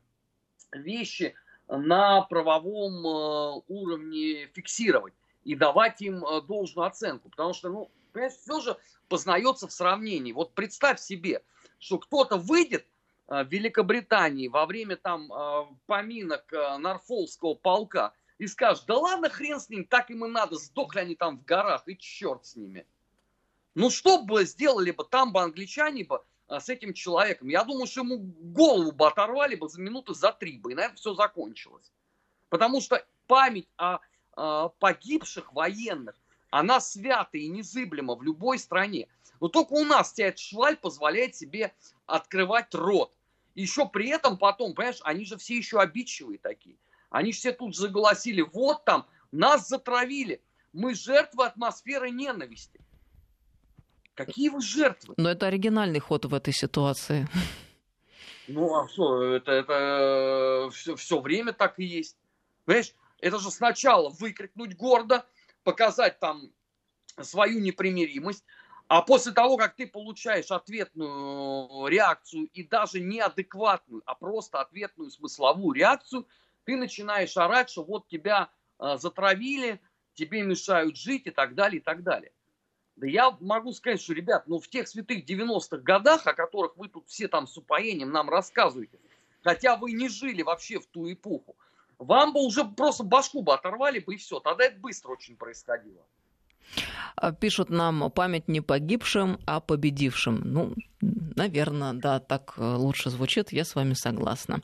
вещи 0.71 1.33
на 1.67 2.21
правовом 2.21 3.05
э, 3.05 3.61
уровне 3.67 4.47
фиксировать 4.53 5.13
и 5.43 5.55
давать 5.55 6.01
им 6.01 6.23
э, 6.23 6.41
должную 6.41 6.87
оценку. 6.87 7.29
Потому 7.29 7.53
что, 7.53 7.69
ну, 7.69 7.91
понимаешь, 8.15 8.39
все 8.41 8.59
же 8.61 8.77
познается 9.07 9.67
в 9.67 9.71
сравнении. 9.71 10.31
Вот 10.31 10.55
представь 10.55 10.99
себе, 10.99 11.43
что 11.77 11.99
кто-то 11.99 12.37
выйдет 12.37 12.87
э, 13.27 13.43
в 13.43 13.47
Великобритании 13.51 14.47
во 14.47 14.65
время 14.65 14.95
там 14.95 15.29
поминок 15.85 16.51
Норфолского 16.51 17.53
полка 17.53 18.13
и 18.37 18.47
скажет, 18.47 18.85
да 18.87 18.97
ладно, 18.97 19.29
хрен 19.29 19.59
с 19.59 19.69
ним, 19.69 19.85
так 19.85 20.09
им 20.09 20.25
и 20.25 20.27
надо, 20.27 20.55
сдохли 20.55 20.99
они 20.99 21.15
там 21.15 21.37
в 21.39 21.45
горах, 21.45 21.83
и 21.87 21.97
черт 21.97 22.45
с 22.45 22.55
ними. 22.55 22.85
Ну, 23.75 23.89
что 23.89 24.23
бы 24.23 24.45
сделали 24.45 24.91
бы 24.91 25.03
там 25.03 25.31
бы 25.31 25.41
англичане 25.41 26.05
бы 26.05 26.21
а, 26.47 26.59
с 26.59 26.69
этим 26.69 26.93
человеком? 26.93 27.49
Я 27.49 27.63
думаю, 27.63 27.87
что 27.87 28.01
ему 28.01 28.17
голову 28.17 28.91
бы 28.91 29.07
оторвали 29.07 29.55
бы 29.55 29.69
за 29.69 29.81
минуты 29.81 30.13
за 30.13 30.31
три 30.31 30.57
бы, 30.57 30.71
и 30.71 30.75
на 30.75 30.81
этом 30.81 30.95
все 30.95 31.13
закончилось. 31.13 31.91
Потому 32.49 32.79
что 32.81 33.05
память 33.27 33.67
о, 33.77 33.95
о 33.95 33.99
а, 34.35 34.69
погибших 34.69 35.53
военных, 35.53 36.15
она 36.57 36.79
свята 36.79 37.37
и 37.37 37.49
незыблема 37.49 38.15
в 38.15 38.23
любой 38.23 38.59
стране. 38.59 39.09
Но 39.41 39.49
только 39.49 39.73
у 39.73 39.83
нас 39.83 40.13
тять 40.13 40.39
шваль 40.39 40.77
позволяет 40.77 41.35
себе 41.35 41.73
открывать 42.05 42.73
рот. 42.73 43.13
Еще 43.55 43.85
при 43.89 44.07
этом 44.07 44.37
потом, 44.37 44.73
понимаешь, 44.73 45.01
они 45.03 45.25
же 45.25 45.35
все 45.35 45.57
еще 45.57 45.81
обидчивые 45.81 46.39
такие. 46.39 46.77
Они 47.09 47.33
все 47.33 47.51
тут 47.51 47.75
заголосили, 47.75 48.39
вот 48.39 48.85
там, 48.85 49.05
нас 49.33 49.67
затравили. 49.67 50.41
Мы 50.71 50.95
жертвы 50.95 51.45
атмосферы 51.45 52.09
ненависти. 52.09 52.79
Какие 54.13 54.47
вы 54.47 54.61
жертвы? 54.61 55.13
Но 55.17 55.29
это 55.29 55.47
оригинальный 55.47 55.99
ход 55.99 56.23
в 56.23 56.33
этой 56.33 56.53
ситуации. 56.53 57.27
Ну, 58.47 58.73
а 58.79 58.87
что, 58.87 59.23
это, 59.23 59.51
это 59.51 60.69
все, 60.71 60.95
все 60.95 61.19
время 61.19 61.51
так 61.51 61.79
и 61.79 61.83
есть. 61.83 62.15
Понимаешь, 62.63 62.93
это 63.19 63.39
же 63.39 63.51
сначала 63.51 64.09
выкрикнуть 64.09 64.77
гордо, 64.77 65.25
показать 65.65 66.19
там 66.19 66.53
свою 67.21 67.59
непримиримость, 67.59 68.45
а 68.87 69.01
после 69.01 69.31
того, 69.33 69.57
как 69.57 69.75
ты 69.75 69.87
получаешь 69.87 70.51
ответную 70.51 71.87
реакцию 71.87 72.47
и 72.53 72.63
даже 72.63 73.01
неадекватную, 73.01 74.03
а 74.05 74.13
просто 74.13 74.61
ответную 74.61 75.09
смысловую 75.09 75.73
реакцию, 75.73 76.27
ты 76.65 76.77
начинаешь 76.77 77.35
орать, 77.35 77.69
что 77.69 77.83
вот 77.83 78.07
тебя 78.07 78.49
э, 78.79 78.97
затравили, 78.97 79.81
тебе 80.13 80.43
мешают 80.43 80.97
жить 80.97 81.25
и 81.25 81.31
так 81.31 81.55
далее, 81.55 81.79
и 81.81 81.83
так 81.83 82.03
далее. 82.03 82.31
Да 82.95 83.07
я 83.07 83.31
могу 83.41 83.73
сказать, 83.73 84.01
что, 84.01 84.13
ребят, 84.13 84.47
ну 84.47 84.59
в 84.59 84.69
тех 84.69 84.87
святых 84.87 85.25
90-х 85.25 85.77
годах, 85.77 86.27
о 86.27 86.33
которых 86.33 86.77
вы 86.77 86.87
тут 86.87 87.07
все 87.09 87.27
там 87.27 87.47
с 87.47 87.57
упоением 87.57 88.11
нам 88.11 88.29
рассказываете, 88.29 88.99
хотя 89.43 89.75
вы 89.77 89.93
не 89.93 90.09
жили 90.09 90.43
вообще 90.43 90.79
в 90.79 90.85
ту 90.85 91.11
эпоху, 91.11 91.57
вам 91.97 92.33
бы 92.33 92.41
уже 92.45 92.65
просто 92.65 93.03
башку 93.03 93.41
бы 93.41 93.53
оторвали 93.53 93.99
бы 93.99 94.15
и 94.15 94.17
все. 94.17 94.39
Тогда 94.39 94.65
это 94.65 94.79
быстро 94.79 95.11
очень 95.11 95.37
происходило. 95.37 96.05
А, 97.15 97.31
пишут 97.31 97.69
нам 97.69 98.11
память 98.11 98.47
не 98.47 98.61
погибшим, 98.61 99.39
а 99.45 99.59
победившим. 99.59 100.41
Ну, 100.43 100.73
наверное, 101.01 101.93
да, 101.93 102.19
так 102.19 102.53
э, 102.57 102.75
лучше 102.75 103.09
звучит, 103.09 103.51
я 103.51 103.63
с 103.63 103.75
вами 103.75 103.93
согласна. 103.93 104.61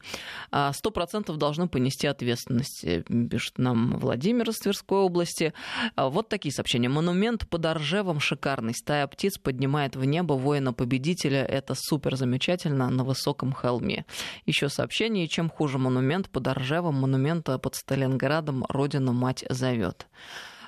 А, 0.52 0.74
сто 0.74 0.92
процентов 0.92 1.38
должны 1.38 1.68
понести 1.68 2.08
ответственность, 2.08 2.84
э, 2.84 3.04
пишет 3.04 3.58
нам 3.58 3.98
Владимир 3.98 4.50
из 4.50 4.58
Тверской 4.58 5.00
области. 5.00 5.54
А, 5.96 6.10
вот 6.10 6.30
такие 6.30 6.54
сообщения. 6.54 6.90
Монумент 6.90 7.48
под 7.48 7.66
Оржевом 7.66 8.20
шикарный. 8.20 8.74
Стая 8.74 9.08
птиц 9.08 9.38
поднимает 9.38 9.96
в 9.96 10.04
небо 10.04 10.34
воина-победителя. 10.34 11.44
Это 11.44 11.74
супер 11.76 12.16
замечательно 12.16 12.90
на 12.90 13.04
высоком 13.04 13.54
холме. 13.54 14.06
Еще 14.46 14.70
сообщение. 14.70 15.28
Чем 15.28 15.50
хуже 15.50 15.78
монумент 15.78 16.30
под 16.30 16.48
Оржевом, 16.48 16.96
монумента 16.96 17.58
под 17.58 17.76
Сталинградом 17.76 18.66
Родина 18.68 19.14
мать 19.14 19.46
зовет. 19.50 20.08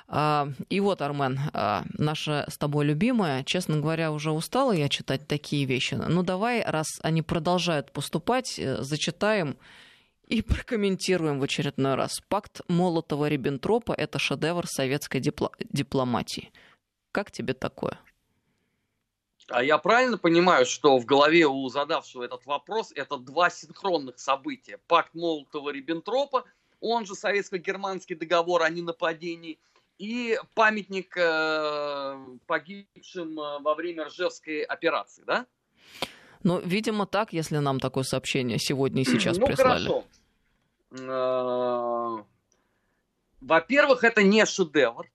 А, 0.06 0.48
и 0.68 0.80
вот, 0.80 1.00
Армен, 1.00 1.38
а, 1.52 1.84
наша 1.96 2.46
с 2.50 2.58
тобой 2.58 2.84
любимая, 2.84 3.42
честно 3.44 3.78
говоря, 3.78 4.12
уже 4.12 4.32
устала 4.32 4.72
я 4.72 4.88
читать 4.88 5.26
такие 5.26 5.64
вещи. 5.64 5.94
Ну 5.94 6.22
давай, 6.22 6.62
раз 6.62 6.86
они 7.02 7.22
продолжают 7.22 7.90
поступать, 7.90 8.58
э, 8.58 8.82
зачитаем 8.82 9.56
и 10.26 10.42
прокомментируем 10.42 11.40
в 11.40 11.42
очередной 11.42 11.94
раз. 11.94 12.20
Пакт 12.28 12.60
Молотова-Риббентропа– 12.68 13.94
это 13.96 14.18
шедевр 14.18 14.66
советской 14.66 15.20
дипло- 15.20 15.52
дипломатии. 15.58 16.52
Как 17.10 17.30
тебе 17.30 17.54
такое? 17.54 17.98
А 19.48 19.62
я 19.62 19.78
правильно 19.78 20.18
понимаю, 20.18 20.66
что 20.66 20.98
в 20.98 21.04
голове 21.06 21.46
у 21.46 21.68
задавшего 21.68 22.24
этот 22.24 22.44
вопрос 22.46 22.92
это 22.94 23.18
два 23.18 23.48
синхронных 23.50 24.18
события. 24.18 24.78
Пакт 24.86 25.14
Молотова-Риббентропа, 25.14 26.44
он 26.80 27.06
же 27.06 27.14
советско-германский 27.14 28.16
договор 28.16 28.64
о 28.64 28.68
ненападении– 28.68 29.58
и 29.98 30.38
памятник 30.54 31.16
э, 31.16 32.26
погибшим 32.46 33.38
э, 33.38 33.58
во 33.60 33.74
время 33.74 34.06
Ржевской 34.06 34.62
операции, 34.62 35.22
да? 35.24 35.46
Ну, 36.42 36.60
видимо, 36.60 37.06
так, 37.06 37.32
если 37.32 37.58
нам 37.58 37.80
такое 37.80 38.04
сообщение 38.04 38.58
сегодня 38.58 39.02
и 39.02 39.04
сейчас 39.04 39.36
ну, 39.38 39.46
прислали. 39.46 39.86
Хорошо. 39.86 40.04
Э, 40.90 42.24
во-первых, 43.40 44.04
это 44.04 44.22
не 44.22 44.44
шедевр, 44.46 45.06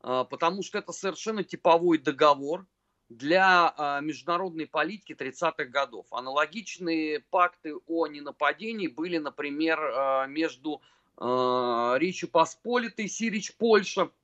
потому 0.00 0.62
что 0.62 0.78
это 0.78 0.92
совершенно 0.92 1.42
типовой 1.42 1.98
договор 1.98 2.64
для 3.08 4.00
международной 4.02 4.68
политики 4.68 5.16
30-х 5.18 5.64
годов. 5.64 6.06
Аналогичные 6.12 7.20
пакты 7.30 7.74
о 7.88 8.06
ненападении 8.06 8.86
были, 8.86 9.18
например, 9.18 10.28
между 10.28 10.80
Речью 11.18 12.28
Посполитой, 12.28 13.08
Сирич, 13.08 13.52
Польша– 13.56 14.10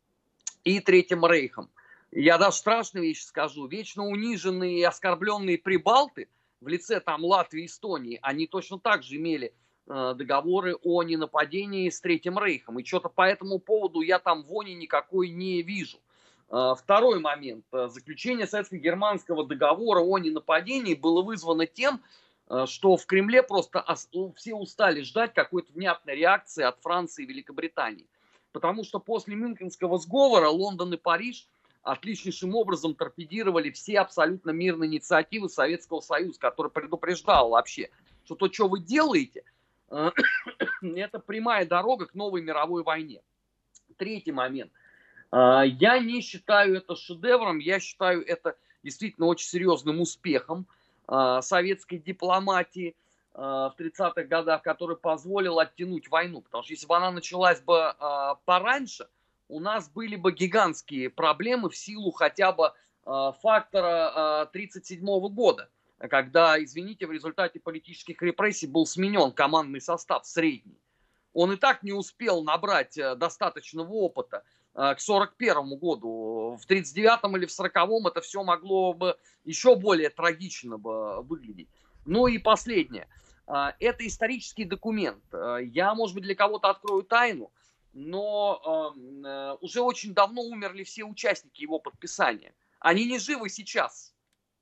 и 0.64 0.80
Третьим 0.80 1.24
Рейхом. 1.26 1.70
Я 2.10 2.38
даже 2.38 2.56
страшную 2.56 3.06
вещь 3.06 3.22
скажу. 3.22 3.66
Вечно 3.66 4.06
униженные 4.06 4.78
и 4.78 4.82
оскорбленные 4.82 5.58
прибалты 5.58 6.28
в 6.60 6.68
лице 6.68 7.00
там 7.00 7.24
Латвии 7.24 7.62
и 7.62 7.66
Эстонии, 7.66 8.18
они 8.22 8.46
точно 8.46 8.78
так 8.78 9.02
же 9.02 9.16
имели 9.16 9.52
э, 9.86 10.14
договоры 10.16 10.74
о 10.82 11.02
ненападении 11.02 11.88
с 11.88 12.00
Третьим 12.00 12.38
Рейхом. 12.38 12.78
И 12.78 12.84
что-то 12.84 13.08
по 13.08 13.22
этому 13.22 13.58
поводу 13.58 14.00
я 14.00 14.18
там 14.18 14.42
вони 14.44 14.74
никакой 14.74 15.28
не 15.28 15.62
вижу. 15.62 15.98
Э, 16.50 16.74
второй 16.78 17.20
момент. 17.20 17.64
Заключение 17.70 18.46
советско-германского 18.46 19.46
договора 19.46 20.00
о 20.00 20.18
ненападении 20.18 20.94
было 20.94 21.22
вызвано 21.22 21.66
тем, 21.66 22.02
что 22.64 22.96
в 22.96 23.04
Кремле 23.04 23.42
просто 23.42 23.84
все 24.36 24.54
устали 24.54 25.02
ждать 25.02 25.34
какой-то 25.34 25.70
внятной 25.74 26.16
реакции 26.16 26.64
от 26.64 26.80
Франции 26.80 27.24
и 27.24 27.26
Великобритании. 27.26 28.06
Потому 28.52 28.84
что 28.84 28.98
после 28.98 29.36
Мюнхенского 29.36 29.98
сговора 29.98 30.48
Лондон 30.48 30.94
и 30.94 30.96
Париж– 30.96 31.46
отличнейшим 31.82 32.54
образом 32.54 32.94
торпедировали 32.94 33.70
все 33.70 34.00
абсолютно 34.00 34.50
мирные 34.50 34.88
инициативы 34.88 35.48
Советского 35.48 36.00
Союза, 36.00 36.38
который 36.38 36.70
предупреждал 36.70 37.50
вообще, 37.50 37.90
что 38.24 38.34
то, 38.34 38.52
что 38.52 38.68
вы 38.68 38.80
делаете, 38.80 39.44
э, 39.90 40.10
это 40.82 41.18
прямая 41.18 41.66
дорога 41.66 42.06
к 42.06 42.14
новой 42.14 42.42
мировой 42.42 42.82
войне. 42.82 43.22
Третий 43.96 44.32
момент. 44.32 44.70
Э, 45.32 45.62
я 45.64 45.98
не 45.98 46.20
считаю 46.20 46.76
это 46.76 46.94
шедевром, 46.94 47.58
я 47.58 47.80
считаю 47.80 48.24
это 48.26 48.56
действительно 48.82 49.26
очень 49.26 49.48
серьезным 49.48 50.00
успехом 50.00 50.66
э, 51.08 51.40
советской 51.42 51.98
дипломатии 51.98 52.96
в 53.38 53.74
30-х 53.78 54.24
годах, 54.24 54.62
который 54.62 54.96
позволил 54.96 55.60
оттянуть 55.60 56.08
войну. 56.08 56.40
Потому 56.42 56.64
что 56.64 56.72
если 56.72 56.86
бы 56.86 56.96
она 56.96 57.10
началась 57.10 57.60
бы 57.60 57.94
пораньше– 58.44 59.08
у 59.48 59.60
нас 59.60 59.88
были 59.88 60.16
бы 60.16 60.32
гигантские 60.32 61.10
проблемы 61.10 61.70
в 61.70 61.76
силу 61.76 62.10
хотя 62.10 62.52
бы 62.52 62.66
э, 62.66 63.32
фактора 63.40 64.42
1937 64.42 65.00
э, 65.00 65.28
года, 65.30 65.70
когда, 65.98 66.62
извините, 66.62 67.06
в 67.06 67.12
результате 67.12 67.58
политических 67.58 68.20
репрессий 68.22 68.66
был 68.66 68.86
сменен 68.86 69.32
командный 69.32 69.80
состав 69.80 70.26
средний. 70.26 70.78
Он 71.32 71.52
и 71.52 71.56
так 71.56 71.82
не 71.82 71.92
успел 71.92 72.44
набрать 72.44 72.98
э, 72.98 73.16
достаточного 73.16 73.90
опыта 73.90 74.44
к 74.74 75.00
1941 75.00 75.78
году. 75.78 76.56
В 76.60 76.64
1939 76.66 77.36
или 77.36 77.46
в 77.46 77.52
1940 77.52 78.06
это 78.12 78.20
все 78.20 78.44
могло 78.44 78.92
бы 78.92 79.16
еще 79.44 79.74
более 79.74 80.10
трагично 80.10 80.78
бы 80.78 81.22
выглядеть. 81.22 81.68
Ну 82.04 82.26
и 82.28 82.38
последнее. 82.38 83.08
Это 83.48 84.06
исторический 84.06 84.64
документ. 84.64 85.24
Я, 85.32 85.94
может 85.94 86.14
быть, 86.14 86.24
для 86.24 86.34
кого-то 86.34 86.68
открою 86.68 87.02
тайну– 87.02 87.50
но 87.92 88.94
э, 88.96 89.56
уже 89.60 89.80
очень 89.80 90.14
давно 90.14 90.42
умерли 90.42 90.84
все 90.84 91.04
участники 91.04 91.62
его 91.62 91.78
подписания. 91.78 92.54
Они 92.78 93.06
не 93.06 93.18
живы 93.18 93.48
сейчас. 93.48 94.14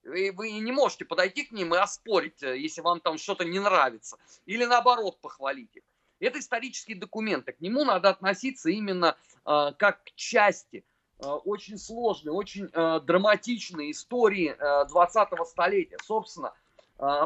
И 0.05 0.30
вы 0.30 0.53
не 0.53 0.72
можете 0.72 1.05
подойти 1.05 1.45
к 1.45 1.51
ним 1.51 1.74
и 1.74 1.78
оспорить, 1.78 2.43
э, 2.43 2.59
если 2.59 2.80
вам 2.80 3.01
там 3.01 3.18
что-то 3.18 3.45
не 3.45 3.59
нравится. 3.59 4.16
Или 4.47 4.64
наоборот 4.64 5.20
похвалить 5.20 5.76
их. 5.76 5.82
Это 6.18 6.39
исторический 6.39 6.95
документ. 6.95 7.45
К 7.47 7.61
нему 7.61 7.84
надо 7.84 8.09
относиться 8.09 8.70
именно 8.70 9.16
э, 9.45 9.72
как 9.78 10.05
к 10.05 10.14
части 10.14 10.84
очень 11.18 11.78
сложной, 11.78 12.34
очень 12.34 12.68
драматичной 12.68 13.91
истории 13.91 14.55
э, 14.55 14.87
20-го 14.87 15.47
столетия. 15.47 15.97
Собственно, 16.05 16.53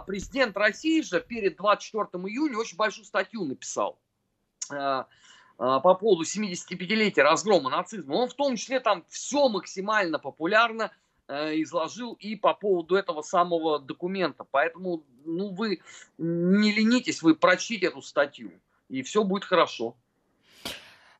президент 0.06 0.56
России 0.56 1.00
же 1.00 1.20
перед 1.20 1.56
24 1.56 2.24
июня 2.24 2.58
очень 2.58 2.76
большую 2.76 3.04
статью 3.04 3.44
написал. 3.44 3.98
Э, 4.72 5.04
а, 5.62 5.80
по 5.80 5.94
поводу 5.94 6.22
75-летия 6.22 7.22
разгрома 7.22 7.68
нацизма, 7.68 8.14
он 8.14 8.28
в 8.30 8.34
том 8.34 8.56
числе 8.56 8.80
там 8.80 9.04
все 9.10 9.48
максимально 9.50 10.18
популярно 10.18 10.90
э, 11.28 11.60
изложил 11.60 12.14
и 12.14 12.34
по 12.34 12.54
поводу 12.54 12.96
этого 12.96 13.20
самого 13.20 13.78
документа. 13.78 14.46
Поэтому, 14.50 15.04
ну, 15.26 15.50
вы 15.50 15.80
не 16.16 16.72
ленитесь, 16.72 17.20
вы 17.20 17.34
прочтите 17.34 17.86
эту 17.86 18.00
статью, 18.00 18.52
и 18.88 19.02
все 19.02 19.22
будет 19.22 19.44
хорошо. 19.44 19.96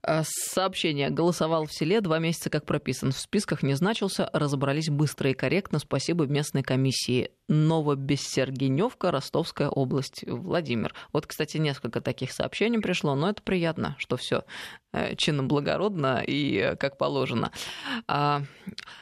Э, 0.03 0.23
сообщение. 0.25 1.11
Голосовал 1.11 1.67
в 1.67 1.73
селе, 1.73 2.01
два 2.01 2.19
месяца 2.19 2.49
как 2.49 2.65
прописан. 2.65 3.13
В 3.13 3.19
списках 3.19 3.63
не 3.63 3.75
значился, 3.75 4.31
разобрались 4.33 4.89
быстро 4.89 5.31
и 5.31 5.35
корректно. 5.35 5.79
Спасибо 5.79 6.25
местной 6.27 6.63
комиссии. 6.63 7.31
Новобессергеневка, 7.51 9.11
Ростовская 9.11 9.69
область, 9.69 10.23
Владимир. 10.25 10.95
Вот, 11.13 11.27
кстати, 11.27 11.57
несколько 11.57 12.01
таких 12.01 12.31
сообщений 12.31 12.79
пришло, 12.79 13.17
но 13.17 13.29
это 13.29 13.43
приятно, 13.43 13.97
что 13.99 14.17
все 14.17 14.45
э, 14.93 15.17
чинно 15.17 15.43
благородно 15.43 16.23
и 16.25 16.57
э, 16.59 16.77
как 16.77 16.97
положено. 16.97 17.51
А, 18.07 18.43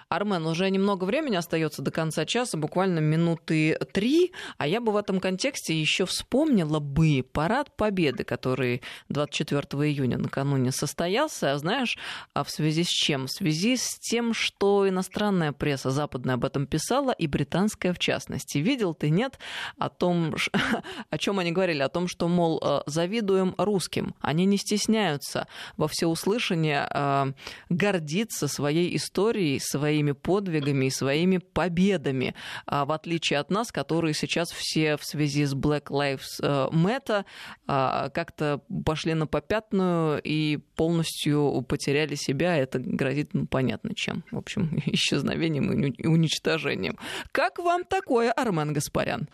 Армен, 0.08 0.46
уже 0.46 0.70
немного 0.70 1.04
времени 1.04 1.36
остается 1.36 1.82
до 1.82 1.90
конца 1.90 2.24
часа, 2.24 2.56
буквально 2.56 3.00
минуты 3.00 3.78
три, 3.92 4.32
а 4.56 4.66
я 4.66 4.80
бы 4.80 4.92
в 4.92 4.96
этом 4.96 5.20
контексте 5.20 5.78
еще 5.78 6.06
вспомнила 6.06 6.80
бы 6.80 7.22
парад 7.30 7.76
Победы, 7.76 8.24
который 8.24 8.80
24 9.10 9.60
июня 9.90 10.16
накануне 10.16 10.72
состоялся, 10.72 11.52
а 11.52 11.58
знаешь, 11.58 11.98
а 12.32 12.44
в 12.44 12.50
связи 12.50 12.84
с 12.84 12.88
чем? 12.88 13.26
В 13.26 13.30
связи 13.30 13.76
с 13.76 13.98
тем, 13.98 14.32
что 14.32 14.88
иностранная 14.88 15.52
пресса 15.52 15.90
западная 15.90 16.36
об 16.36 16.46
этом 16.46 16.66
писала, 16.66 17.10
и 17.10 17.26
британская 17.26 17.92
в 17.92 17.98
частности 17.98 18.37
частности. 18.38 18.58
Видел 18.58 18.94
ты, 18.94 19.10
нет? 19.10 19.38
О 19.78 19.88
том, 19.88 20.34
о 21.10 21.18
чем 21.18 21.38
они 21.38 21.52
говорили, 21.52 21.82
о 21.82 21.88
том, 21.88 22.08
что, 22.08 22.28
мол, 22.28 22.60
э, 22.62 22.80
завидуем 22.86 23.54
русским. 23.58 24.14
Они 24.20 24.46
не 24.46 24.56
стесняются 24.56 25.46
во 25.76 25.88
всеуслышание 25.88 26.88
э, 26.92 27.32
гордиться 27.68 28.48
своей 28.48 28.96
историей, 28.96 29.58
своими 29.60 30.12
подвигами 30.12 30.86
и 30.86 30.90
своими 30.90 31.38
победами, 31.38 32.34
а 32.66 32.84
в 32.84 32.92
отличие 32.92 33.38
от 33.38 33.50
нас, 33.50 33.72
которые 33.72 34.14
сейчас 34.14 34.50
все 34.50 34.96
в 34.96 35.04
связи 35.04 35.44
с 35.44 35.54
Black 35.54 35.88
Lives 35.90 36.40
э, 36.42 36.68
Matter 36.72 37.24
как-то 37.66 38.60
пошли 38.84 39.14
на 39.14 39.26
попятную 39.26 40.20
и 40.22 40.56
полностью 40.56 41.62
потеряли 41.68 42.14
себя. 42.14 42.56
Это 42.56 42.78
грозит, 42.78 43.34
ну, 43.34 43.46
понятно 43.46 43.94
чем. 43.94 44.24
В 44.30 44.38
общем, 44.38 44.80
исчезновением 44.86 45.70
и 45.72 46.06
уничтожением. 46.06 46.98
Как 47.32 47.58
вам 47.58 47.84
такое? 47.84 48.27
Армен 48.32 48.72
Гаспарян? 48.72 49.28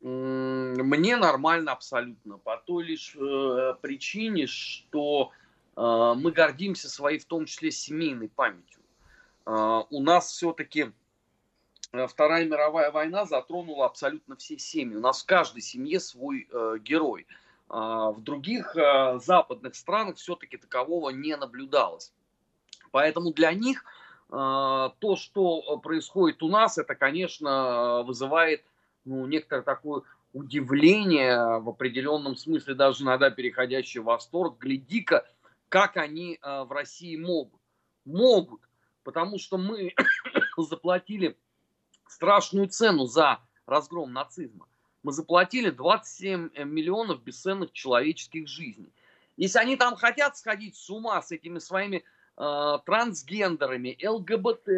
Мне 0.00 1.16
нормально 1.16 1.72
абсолютно. 1.72 2.38
По 2.38 2.56
той 2.56 2.84
лишь 2.84 3.14
э, 3.16 3.74
причине, 3.82 4.46
что 4.46 5.30
э, 5.76 6.14
мы 6.16 6.32
гордимся 6.32 6.88
своей, 6.88 7.18
в 7.18 7.26
том 7.26 7.44
числе, 7.44 7.70
семейной 7.70 8.28
памятью. 8.30 8.80
Э, 9.44 9.82
у 9.90 10.02
нас 10.02 10.30
все-таки 10.30 10.92
э, 11.92 12.06
Вторая 12.06 12.46
мировая 12.46 12.90
война 12.90 13.26
затронула 13.26 13.86
абсолютно 13.86 14.36
все 14.36 14.58
семьи. 14.58 14.96
У 14.96 15.00
нас 15.00 15.22
в 15.22 15.26
каждой 15.26 15.60
семье 15.60 16.00
свой 16.00 16.48
э, 16.50 16.78
герой. 16.80 17.26
Э, 17.68 18.12
в 18.16 18.22
других 18.22 18.74
э, 18.76 19.18
западных 19.18 19.74
странах 19.74 20.16
все-таки 20.16 20.56
такового 20.56 21.10
не 21.10 21.36
наблюдалось. 21.36 22.10
Поэтому 22.90 23.34
для 23.34 23.52
них 23.52 23.84
то, 24.30 25.16
что 25.16 25.78
происходит 25.78 26.42
у 26.42 26.48
нас, 26.48 26.78
это, 26.78 26.94
конечно, 26.94 28.02
вызывает 28.04 28.64
ну, 29.04 29.26
некоторое 29.26 29.62
такое 29.62 30.02
удивление, 30.32 31.58
в 31.58 31.68
определенном 31.68 32.36
смысле 32.36 32.74
даже 32.74 33.02
иногда 33.02 33.30
переходящий 33.30 33.98
в 33.98 34.04
восторг. 34.04 34.58
Гляди-ка, 34.60 35.26
как 35.68 35.96
они 35.96 36.38
а, 36.40 36.64
в 36.64 36.72
России 36.72 37.16
могут. 37.16 37.60
Могут, 38.04 38.60
потому 39.02 39.38
что 39.38 39.58
мы 39.58 39.94
заплатили 40.56 41.36
страшную 42.06 42.68
цену 42.68 43.06
за 43.06 43.40
разгром 43.66 44.12
нацизма. 44.12 44.66
Мы 45.02 45.12
заплатили 45.12 45.70
27 45.70 46.50
миллионов 46.64 47.22
бесценных 47.22 47.72
человеческих 47.72 48.48
жизней. 48.48 48.92
Если 49.36 49.58
они 49.58 49.76
там 49.76 49.96
хотят 49.96 50.36
сходить 50.36 50.76
с 50.76 50.90
ума 50.90 51.22
с 51.22 51.32
этими 51.32 51.58
своими 51.58 52.04
трансгендерами, 52.86 53.98
ЛГБТ. 54.02 54.68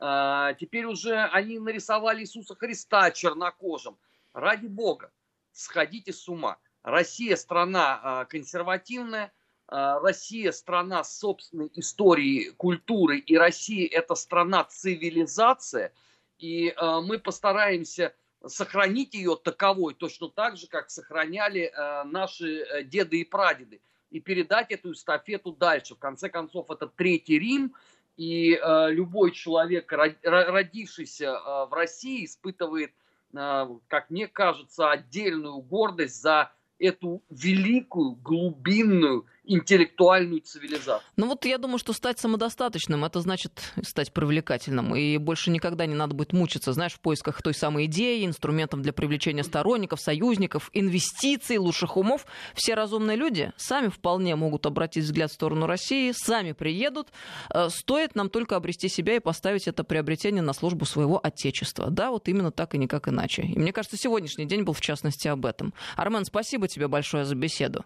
Э, 0.00 0.54
теперь 0.60 0.84
уже 0.84 1.16
они 1.32 1.58
нарисовали 1.58 2.20
Иисуса 2.20 2.54
Христа 2.54 3.10
чернокожим. 3.10 3.96
Ради 4.34 4.66
Бога, 4.66 5.10
сходите 5.52 6.12
с 6.12 6.28
ума. 6.28 6.58
Россия 6.82 7.36
страна 7.36 8.00
э, 8.02 8.30
консервативная, 8.30 9.32
Россия 9.70 10.50
страна 10.52 11.04
собственной 11.04 11.70
историей, 11.74 12.52
культурой, 12.52 13.18
и 13.18 13.36
Россия 13.36 13.86
это 13.86 14.14
страна 14.14 14.64
цивилизация, 14.64 15.92
и 16.38 16.74
мы 16.78 17.18
постараемся 17.18 18.14
сохранить 18.46 19.12
ее 19.12 19.36
таковой, 19.36 19.92
точно 19.92 20.30
так 20.30 20.56
же, 20.56 20.68
как 20.68 20.88
сохраняли 20.88 21.70
наши 22.06 22.84
деды 22.84 23.20
и 23.20 23.24
прадеды 23.24 23.82
и 24.10 24.20
передать 24.20 24.70
эту 24.70 24.92
эстафету 24.92 25.52
дальше. 25.52 25.94
В 25.94 25.98
конце 25.98 26.28
концов, 26.28 26.70
это 26.70 26.86
Третий 26.86 27.38
Рим, 27.38 27.74
и 28.16 28.54
э, 28.54 28.90
любой 28.90 29.30
человек, 29.30 29.92
родившийся 29.92 31.26
э, 31.26 31.66
в 31.66 31.72
России, 31.72 32.24
испытывает, 32.24 32.92
э, 33.32 33.66
как 33.86 34.10
мне 34.10 34.26
кажется, 34.26 34.90
отдельную 34.90 35.58
гордость 35.60 36.20
за 36.20 36.50
эту 36.78 37.22
великую, 37.30 38.12
глубинную, 38.12 39.26
интеллектуальную 39.48 40.42
цивилизацию. 40.42 41.08
Ну 41.16 41.26
вот 41.26 41.44
я 41.46 41.58
думаю, 41.58 41.78
что 41.78 41.92
стать 41.92 42.18
самодостаточным, 42.18 43.04
это 43.04 43.20
значит 43.20 43.72
стать 43.82 44.12
привлекательным. 44.12 44.94
И 44.94 45.16
больше 45.16 45.50
никогда 45.50 45.86
не 45.86 45.94
надо 45.94 46.14
будет 46.14 46.32
мучиться, 46.32 46.72
знаешь, 46.72 46.92
в 46.92 47.00
поисках 47.00 47.42
той 47.42 47.54
самой 47.54 47.86
идеи, 47.86 48.26
инструментов 48.26 48.82
для 48.82 48.92
привлечения 48.92 49.42
сторонников, 49.42 50.00
союзников, 50.00 50.70
инвестиций, 50.74 51.56
лучших 51.56 51.96
умов. 51.96 52.26
Все 52.54 52.74
разумные 52.74 53.16
люди 53.16 53.52
сами 53.56 53.88
вполне 53.88 54.36
могут 54.36 54.66
обратить 54.66 55.04
взгляд 55.04 55.30
в 55.30 55.34
сторону 55.34 55.66
России, 55.66 56.12
сами 56.12 56.52
приедут. 56.52 57.08
Э, 57.52 57.68
стоит 57.70 58.14
нам 58.14 58.28
только 58.28 58.56
обрести 58.56 58.88
себя 58.88 59.16
и 59.16 59.20
поставить 59.20 59.66
это 59.66 59.82
приобретение 59.82 60.42
на 60.42 60.52
службу 60.52 60.84
своего 60.84 61.18
отечества. 61.22 61.90
Да, 61.90 62.10
вот 62.10 62.28
именно 62.28 62.52
так 62.52 62.74
и 62.74 62.78
никак 62.78 63.08
иначе. 63.08 63.42
И 63.42 63.58
мне 63.58 63.72
кажется, 63.72 63.96
сегодняшний 63.96 64.44
день 64.44 64.62
был 64.62 64.74
в 64.74 64.80
частности 64.80 65.28
об 65.28 65.46
этом. 65.46 65.72
Армен, 65.96 66.24
спасибо 66.26 66.68
тебе 66.68 66.86
большое 66.86 67.24
за 67.24 67.34
беседу. 67.34 67.84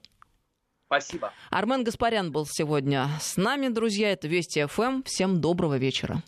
Спасибо. 0.93 1.33
Армен 1.49 1.85
Гаспарян 1.85 2.31
был 2.31 2.45
сегодня 2.47 3.09
с 3.19 3.39
нами, 3.39 3.69
друзья. 3.69 4.13
Это 4.13 4.29
Вести 4.29 4.67
ФМ. 4.67 5.03
Всем 5.05 5.41
доброго 5.41 5.79
вечера. 5.79 6.23